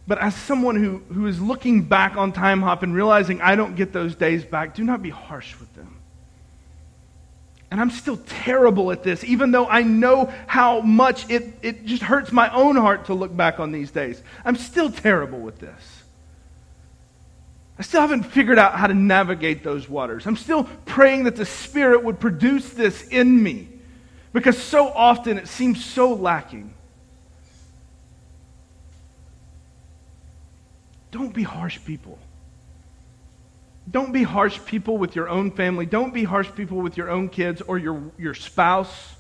[0.05, 3.93] But as someone who, who is looking back on Timehop and realizing I don't get
[3.93, 5.97] those days back, do not be harsh with them.
[7.71, 12.03] And I'm still terrible at this, even though I know how much it, it just
[12.03, 14.21] hurts my own heart to look back on these days.
[14.45, 16.03] I'm still terrible with this.
[17.79, 20.27] I still haven't figured out how to navigate those waters.
[20.27, 23.69] I'm still praying that the Spirit would produce this in me
[24.33, 26.73] because so often it seems so lacking.
[31.13, 32.17] Don't be harsh people.
[33.89, 35.85] Don't be harsh people with your own family.
[35.85, 39.13] Don't be harsh people with your own kids or your, your spouse.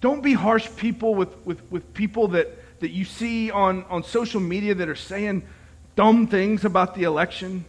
[0.00, 2.48] Don't be harsh people with, with, with people that,
[2.80, 5.46] that you see on, on social media that are saying
[5.94, 7.64] dumb things about the election.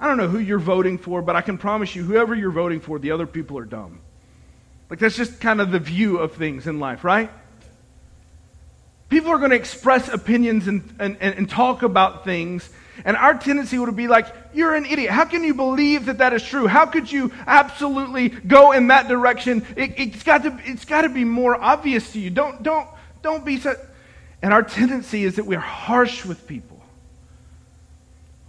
[0.00, 2.80] I don't know who you're voting for, but I can promise you, whoever you're voting
[2.80, 4.00] for, the other people are dumb.
[4.88, 7.30] Like, that's just kind of the view of things in life, right?
[9.10, 12.70] People are going to express opinions and, and, and, talk about things.
[13.04, 15.10] And our tendency would be like, you're an idiot.
[15.10, 16.68] How can you believe that that is true?
[16.68, 19.66] How could you absolutely go in that direction?
[19.76, 22.30] It, has got to, it's got to be more obvious to you.
[22.30, 22.88] Don't, don't,
[23.20, 23.74] don't be so.
[24.42, 26.80] And our tendency is that we're harsh with people.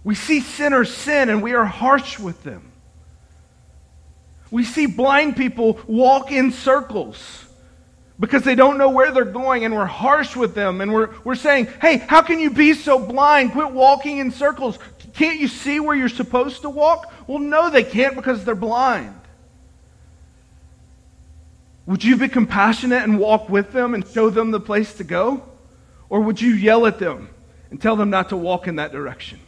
[0.04, 2.70] We see sinners sin and we are harsh with them.
[4.52, 7.46] We see blind people walk in circles
[8.22, 11.34] because they don't know where they're going and we're harsh with them and we're, we're
[11.34, 13.50] saying, hey, how can you be so blind?
[13.50, 14.78] Quit walking in circles.
[15.14, 17.12] Can't you see where you're supposed to walk?
[17.26, 19.12] Well, no, they can't because they're blind.
[21.86, 25.42] Would you be compassionate and walk with them and show them the place to go?
[26.08, 27.28] Or would you yell at them
[27.72, 29.40] and tell them not to walk in that direction?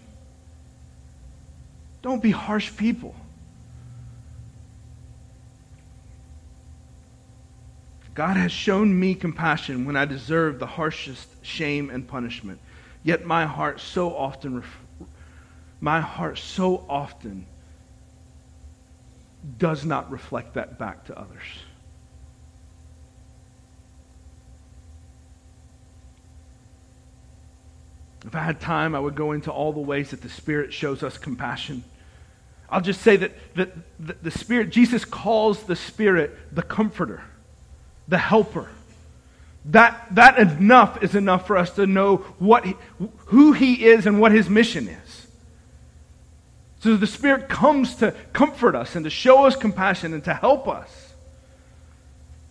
[2.03, 3.15] Don't be harsh people.
[8.15, 12.61] God has shown me compassion when I deserve the harshest shame and punishment.
[13.03, 14.63] Yet my heart so often
[15.81, 17.45] my heart so often
[19.59, 21.43] does not reflect that back to others.
[28.25, 31.03] If I had time, I would go into all the ways that the Spirit shows
[31.03, 31.85] us compassion.
[32.71, 37.23] I'll just say that, that the, the Spirit, Jesus calls the Spirit the comforter,
[38.09, 38.69] the helper.
[39.67, 42.77] That, that enough is enough for us to know what he,
[43.27, 45.27] who He is and what His mission is.
[46.81, 50.69] So the Spirit comes to comfort us and to show us compassion and to help
[50.69, 51.15] us.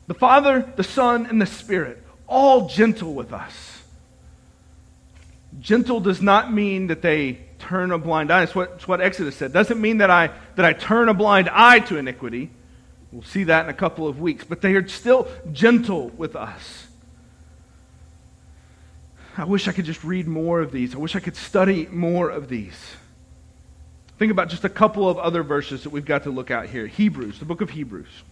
[0.08, 3.84] The Father, the Son, and the Spirit, all gentle with us.
[5.60, 8.40] Gentle does not mean that they turn a blind eye.
[8.40, 9.54] That's what, that's what Exodus said.
[9.54, 12.50] Doesn't mean that I, that I turn a blind eye to iniquity.
[13.14, 14.44] We'll see that in a couple of weeks.
[14.44, 16.88] But they are still gentle with us.
[19.38, 20.96] I wish I could just read more of these.
[20.96, 22.76] I wish I could study more of these.
[24.18, 26.88] Think about just a couple of other verses that we've got to look at here.
[26.88, 28.24] Hebrews, the book of Hebrews.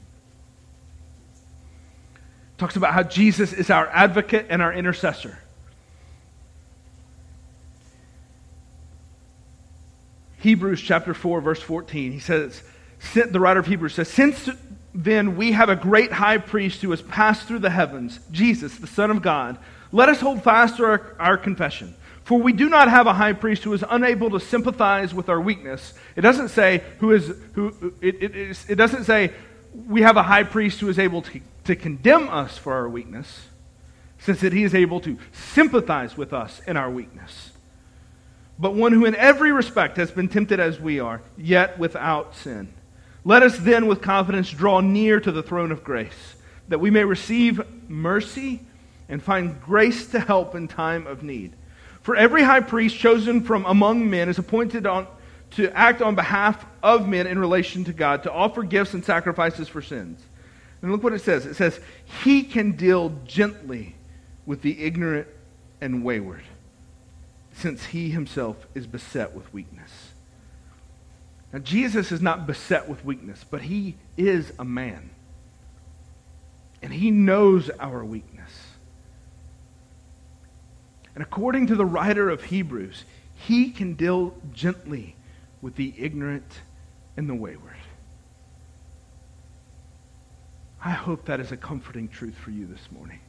[2.57, 5.37] Talks about how Jesus is our advocate and our intercessor.
[10.39, 12.11] Hebrews chapter 4, verse 14.
[12.11, 12.63] He says,
[13.13, 14.49] the writer of Hebrews says, Since
[14.93, 18.87] then we have a great high priest who has passed through the heavens, Jesus, the
[18.87, 19.57] Son of God,
[19.91, 21.95] let us hold fast to our, our confession.
[22.23, 25.41] For we do not have a high priest who is unable to sympathize with our
[25.41, 25.93] weakness.
[26.15, 29.33] It doesn't say who is who it, it, is, it doesn't say
[29.87, 33.47] we have a high priest who is able to, to condemn us for our weakness,
[34.19, 37.51] since that he is able to sympathize with us in our weakness
[38.61, 42.71] but one who in every respect has been tempted as we are, yet without sin.
[43.23, 46.35] Let us then with confidence draw near to the throne of grace,
[46.67, 48.61] that we may receive mercy
[49.07, 51.53] and find grace to help in time of need.
[52.01, 55.05] For every high priest chosen from among men is appointed on,
[55.51, 59.67] to act on behalf of men in relation to God, to offer gifts and sacrifices
[59.67, 60.21] for sins.
[60.81, 61.79] And look what it says it says,
[62.23, 63.95] He can deal gently
[64.45, 65.27] with the ignorant
[65.79, 66.43] and wayward
[67.53, 70.10] since he himself is beset with weakness.
[71.53, 75.09] Now, Jesus is not beset with weakness, but he is a man.
[76.81, 78.51] And he knows our weakness.
[81.13, 83.03] And according to the writer of Hebrews,
[83.35, 85.15] he can deal gently
[85.61, 86.61] with the ignorant
[87.17, 87.75] and the wayward.
[90.83, 93.19] I hope that is a comforting truth for you this morning.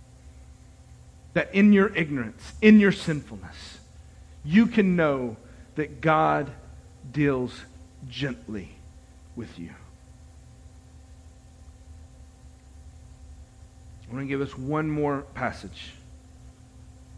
[1.34, 3.78] That in your ignorance, in your sinfulness,
[4.44, 5.36] you can know
[5.74, 6.50] that God
[7.10, 7.52] deals
[8.08, 8.70] gently
[9.36, 9.70] with you.
[14.08, 15.92] I want to give us one more passage.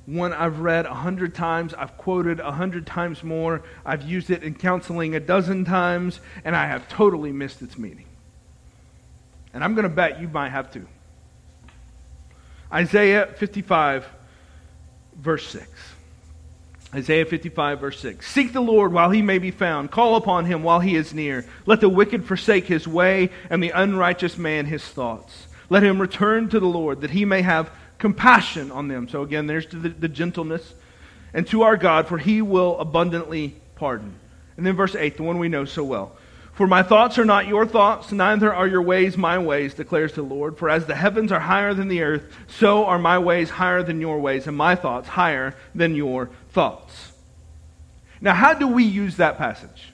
[0.06, 4.42] One I've read a hundred times, I've quoted a hundred times more, I've used it
[4.42, 8.04] in counseling a dozen times, and I have totally missed its meaning.
[9.54, 10.86] And I'm going to bet you might have too.
[12.72, 14.06] Isaiah 55,
[15.16, 15.68] verse 6.
[16.94, 18.30] Isaiah 55, verse 6.
[18.30, 19.90] Seek the Lord while he may be found.
[19.90, 21.44] Call upon him while he is near.
[21.66, 25.48] Let the wicked forsake his way, and the unrighteous man his thoughts.
[25.68, 29.08] Let him return to the Lord, that he may have compassion on them.
[29.08, 30.74] So again, there's the, the gentleness.
[31.32, 34.14] And to our God, for he will abundantly pardon.
[34.56, 36.16] And then verse 8, the one we know so well.
[36.52, 40.22] For my thoughts are not your thoughts, neither are your ways my ways, declares the
[40.22, 40.56] Lord.
[40.56, 44.00] For as the heavens are higher than the earth, so are my ways higher than
[44.00, 47.12] your ways, and my thoughts higher than your thoughts.
[48.20, 49.92] Now, how do we use that passage?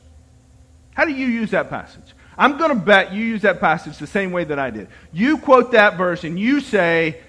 [0.94, 2.14] How do you use that passage?
[2.38, 4.88] I'm going to bet you use that passage the same way that I did.
[5.12, 7.20] You quote that verse and you say,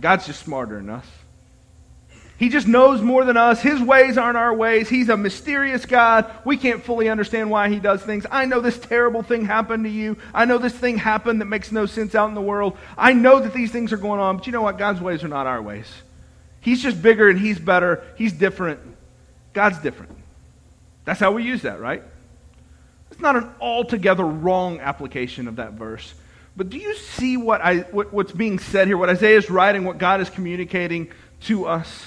[0.00, 1.06] God's just smarter than us.
[2.38, 3.60] He just knows more than us.
[3.60, 4.88] His ways aren't our ways.
[4.88, 6.30] He's a mysterious God.
[6.46, 8.24] We can't fully understand why he does things.
[8.30, 10.16] I know this terrible thing happened to you.
[10.32, 12.78] I know this thing happened that makes no sense out in the world.
[12.96, 14.78] I know that these things are going on, but you know what?
[14.78, 15.86] God's ways are not our ways.
[16.60, 18.04] He's just bigger and he's better.
[18.16, 18.80] He's different.
[19.52, 20.16] God's different.
[21.04, 22.02] That's how we use that, right?
[23.10, 26.14] It's not an altogether wrong application of that verse.
[26.56, 28.96] But do you see what I, what, what's being said here?
[28.96, 31.10] What Isaiah is writing, what God is communicating
[31.42, 32.06] to us?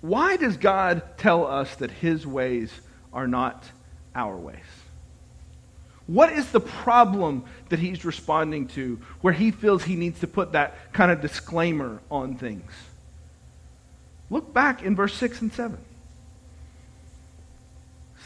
[0.00, 2.70] Why does God tell us that his ways
[3.12, 3.64] are not
[4.14, 4.56] our ways?
[6.08, 10.52] What is the problem that he's responding to where he feels he needs to put
[10.52, 12.72] that kind of disclaimer on things?
[14.30, 15.78] Look back in verse 6 and 7.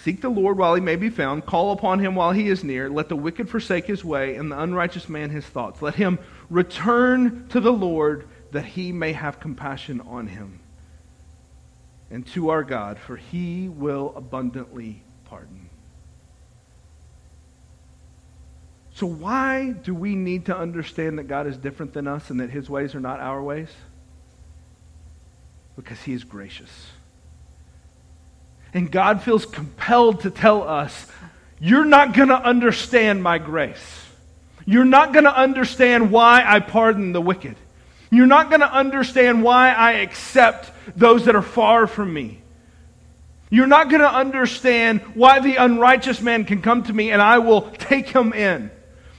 [0.03, 1.45] Seek the Lord while he may be found.
[1.45, 2.89] Call upon him while he is near.
[2.89, 5.83] Let the wicked forsake his way, and the unrighteous man his thoughts.
[5.83, 6.21] Let him
[6.51, 10.61] return to the Lord that he may have compassion on him
[12.13, 15.62] and to our God, for he will abundantly pardon.
[18.95, 22.51] So, why do we need to understand that God is different than us and that
[22.51, 23.69] his ways are not our ways?
[25.77, 26.91] Because he is gracious.
[28.75, 31.07] And God feels compelled to tell us,
[31.59, 34.07] You're not going to understand my grace.
[34.67, 37.57] You're not going to understand why I pardon the wicked.
[38.11, 42.43] You're not going to understand why I accept those that are far from me.
[43.49, 47.39] You're not going to understand why the unrighteous man can come to me and I
[47.39, 48.71] will take him in.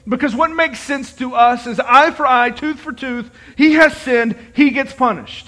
[0.08, 3.32] Because what makes sense to us is eye for eye, tooth for tooth.
[3.56, 5.48] He has sinned, he gets punished.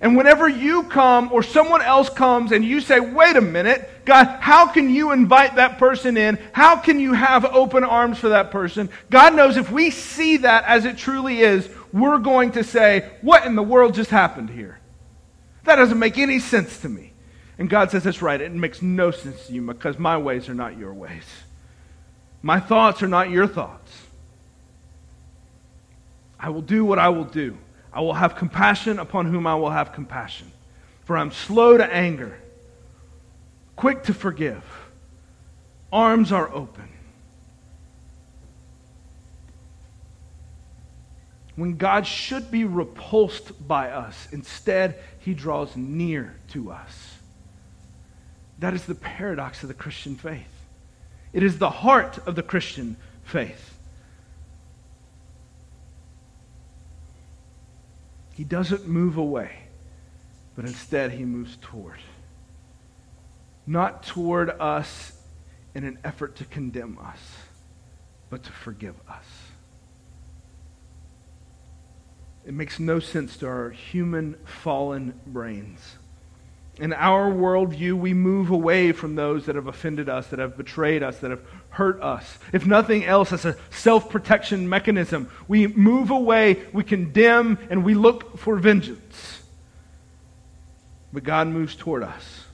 [0.00, 4.26] And whenever you come or someone else comes and you say, wait a minute, God,
[4.40, 6.38] how can you invite that person in?
[6.52, 8.90] How can you have open arms for that person?
[9.10, 13.44] God knows if we see that as it truly is, we're going to say, what
[13.44, 14.78] in the world just happened here?
[15.64, 17.07] That doesn't make any sense to me.
[17.58, 18.40] And God says, that's right.
[18.40, 21.24] It makes no sense to you because my ways are not your ways.
[22.40, 23.92] My thoughts are not your thoughts.
[26.38, 27.58] I will do what I will do.
[27.92, 30.52] I will have compassion upon whom I will have compassion.
[31.04, 32.38] For I'm slow to anger,
[33.74, 34.62] quick to forgive.
[35.92, 36.88] Arms are open.
[41.56, 47.07] When God should be repulsed by us, instead, he draws near to us.
[48.58, 50.46] That is the paradox of the Christian faith.
[51.32, 53.76] It is the heart of the Christian faith.
[58.34, 59.50] He doesn't move away,
[60.56, 61.98] but instead he moves toward.
[63.66, 65.12] Not toward us
[65.74, 67.18] in an effort to condemn us,
[68.30, 69.24] but to forgive us.
[72.46, 75.96] It makes no sense to our human fallen brains.
[76.78, 81.02] In our worldview, we move away from those that have offended us, that have betrayed
[81.02, 82.38] us, that have hurt us.
[82.52, 87.94] If nothing else, as a self protection mechanism, we move away, we condemn, and we
[87.94, 89.42] look for vengeance.
[91.12, 92.44] But God moves toward us.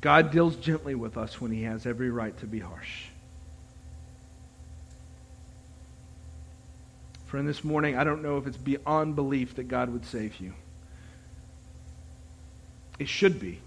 [0.00, 3.06] God deals gently with us when he has every right to be harsh.
[7.26, 10.54] Friend, this morning, I don't know if it's beyond belief that God would save you.
[12.98, 13.60] It should be.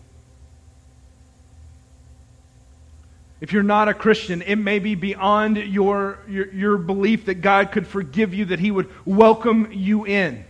[3.40, 7.72] If you're not a Christian, it may be beyond your, your, your, belief that God
[7.72, 10.46] could forgive you, that He would welcome you in.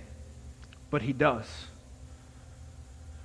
[0.90, 1.46] But He does.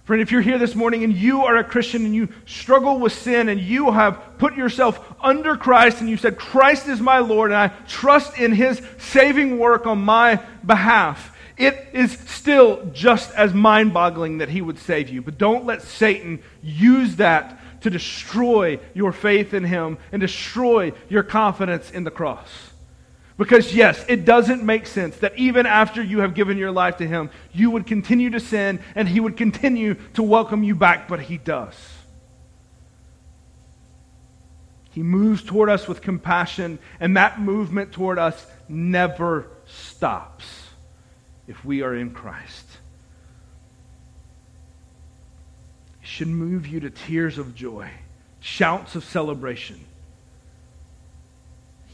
[0.05, 3.13] Friend, if you're here this morning and you are a Christian and you struggle with
[3.13, 7.51] sin and you have put yourself under Christ and you said, Christ is my Lord
[7.51, 13.55] and I trust in His saving work on my behalf, it is still just as
[13.55, 15.23] mind boggling that he would save you.
[15.23, 21.23] But don't let Satan use that to destroy your faith in him and destroy your
[21.23, 22.49] confidence in the cross.
[23.39, 27.07] Because, yes, it doesn't make sense that even after you have given your life to
[27.07, 31.21] him, you would continue to sin and he would continue to welcome you back, but
[31.21, 31.75] he does.
[34.91, 40.66] He moves toward us with compassion, and that movement toward us never stops
[41.49, 42.67] if we are in Christ.
[46.03, 47.91] It should move you to tears of joy,
[48.41, 49.85] shouts of celebration.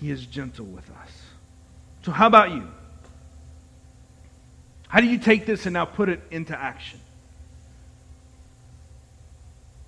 [0.01, 1.11] He is gentle with us.
[2.05, 2.67] So, how about you?
[4.89, 7.01] How do you take this and now put it into action?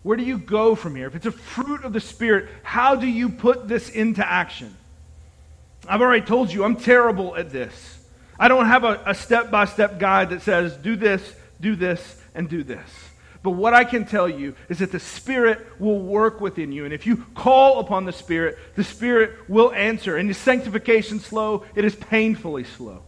[0.03, 1.07] Where do you go from here?
[1.07, 4.77] If it's a fruit of the Spirit, how do you put this into action?
[5.89, 7.94] I've already told you I'm terrible at this.
[8.39, 12.49] I don't have a step by step guide that says, do this, do this, and
[12.49, 12.89] do this.
[13.45, 16.87] But what I can tell you is that the Spirit will work within you.
[16.87, 20.17] And if you call upon the Spirit, the Spirit will answer.
[20.17, 21.65] And is sanctification slow?
[21.75, 23.03] It is painfully slow.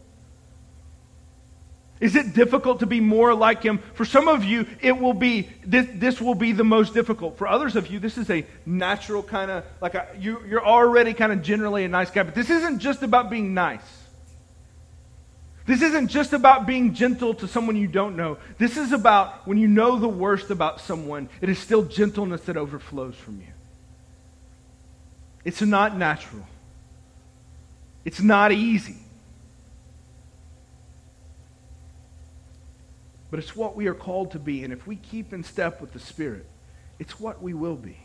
[2.00, 3.78] Is it difficult to be more like him?
[3.94, 7.38] For some of you, it will be this, this will be the most difficult.
[7.38, 11.14] For others of you, this is a natural kind of like a, you, you're already
[11.14, 12.22] kind of generally a nice guy.
[12.22, 13.80] But this isn't just about being nice.
[15.66, 18.38] This isn't just about being gentle to someone you don't know.
[18.56, 22.56] This is about when you know the worst about someone, it is still gentleness that
[22.56, 23.52] overflows from you.
[25.44, 26.46] It's not natural.
[28.04, 28.98] It's not easy.
[33.30, 34.62] But it's what we are called to be.
[34.62, 36.46] And if we keep in step with the Spirit,
[37.00, 37.98] it's what we will be.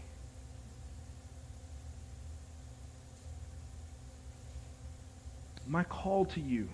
[5.68, 6.68] My call to you,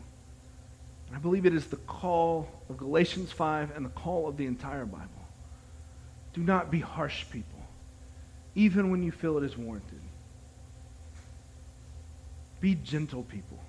[1.13, 4.85] I believe it is the call of Galatians 5 and the call of the entire
[4.85, 5.07] Bible.
[6.33, 7.59] Do not be harsh people,
[8.55, 10.01] even when you feel it is warranted.
[12.59, 13.59] Be gentle people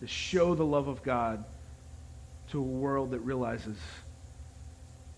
[0.00, 1.44] to show the love of God
[2.50, 3.76] to a world that realizes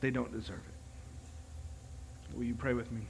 [0.00, 2.36] they don't deserve it.
[2.36, 3.02] Will you pray with me?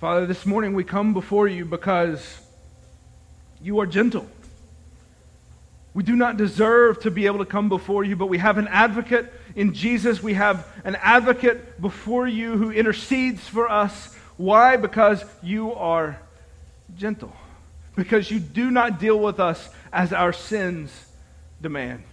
[0.00, 2.40] Father, this morning we come before you because
[3.60, 4.26] you are gentle.
[5.98, 8.68] We do not deserve to be able to come before you, but we have an
[8.68, 10.22] advocate in Jesus.
[10.22, 14.14] We have an advocate before you who intercedes for us.
[14.36, 14.76] Why?
[14.76, 16.20] Because you are
[16.96, 17.34] gentle.
[17.96, 20.92] Because you do not deal with us as our sins
[21.60, 22.04] demand,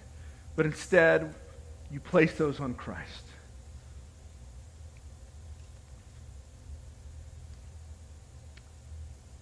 [0.56, 1.36] but instead
[1.92, 3.22] you place those on Christ.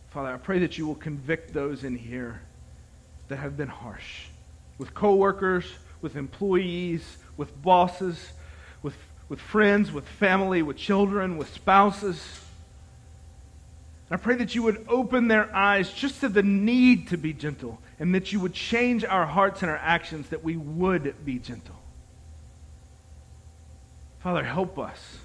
[0.09, 2.41] Father, I pray that you will convict those in here
[3.29, 4.27] that have been harsh
[4.77, 5.65] with coworkers,
[6.01, 8.33] with employees, with bosses,
[8.81, 8.95] with,
[9.29, 12.41] with friends, with family, with children, with spouses.
[14.11, 17.81] I pray that you would open their eyes just to the need to be gentle
[17.99, 21.75] and that you would change our hearts and our actions that we would be gentle.
[24.19, 25.17] Father, help us.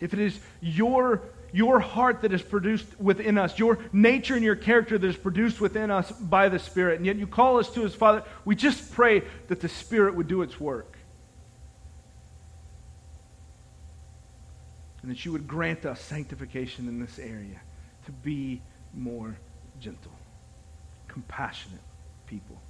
[0.00, 1.22] If it is your,
[1.54, 5.60] your heart that is produced within us, your nature and your character that is produced
[5.60, 8.92] within us by the Spirit, and yet you call us to His Father, we just
[8.92, 10.98] pray that the Spirit would do its work.
[15.02, 17.60] And that you would grant us sanctification in this area
[18.06, 18.60] to be
[18.92, 19.38] more
[19.78, 20.12] gentle,
[21.06, 21.78] compassionate
[22.26, 22.60] people.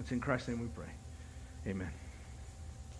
[0.00, 0.90] It's in Christ's name we pray.
[1.66, 1.90] Amen.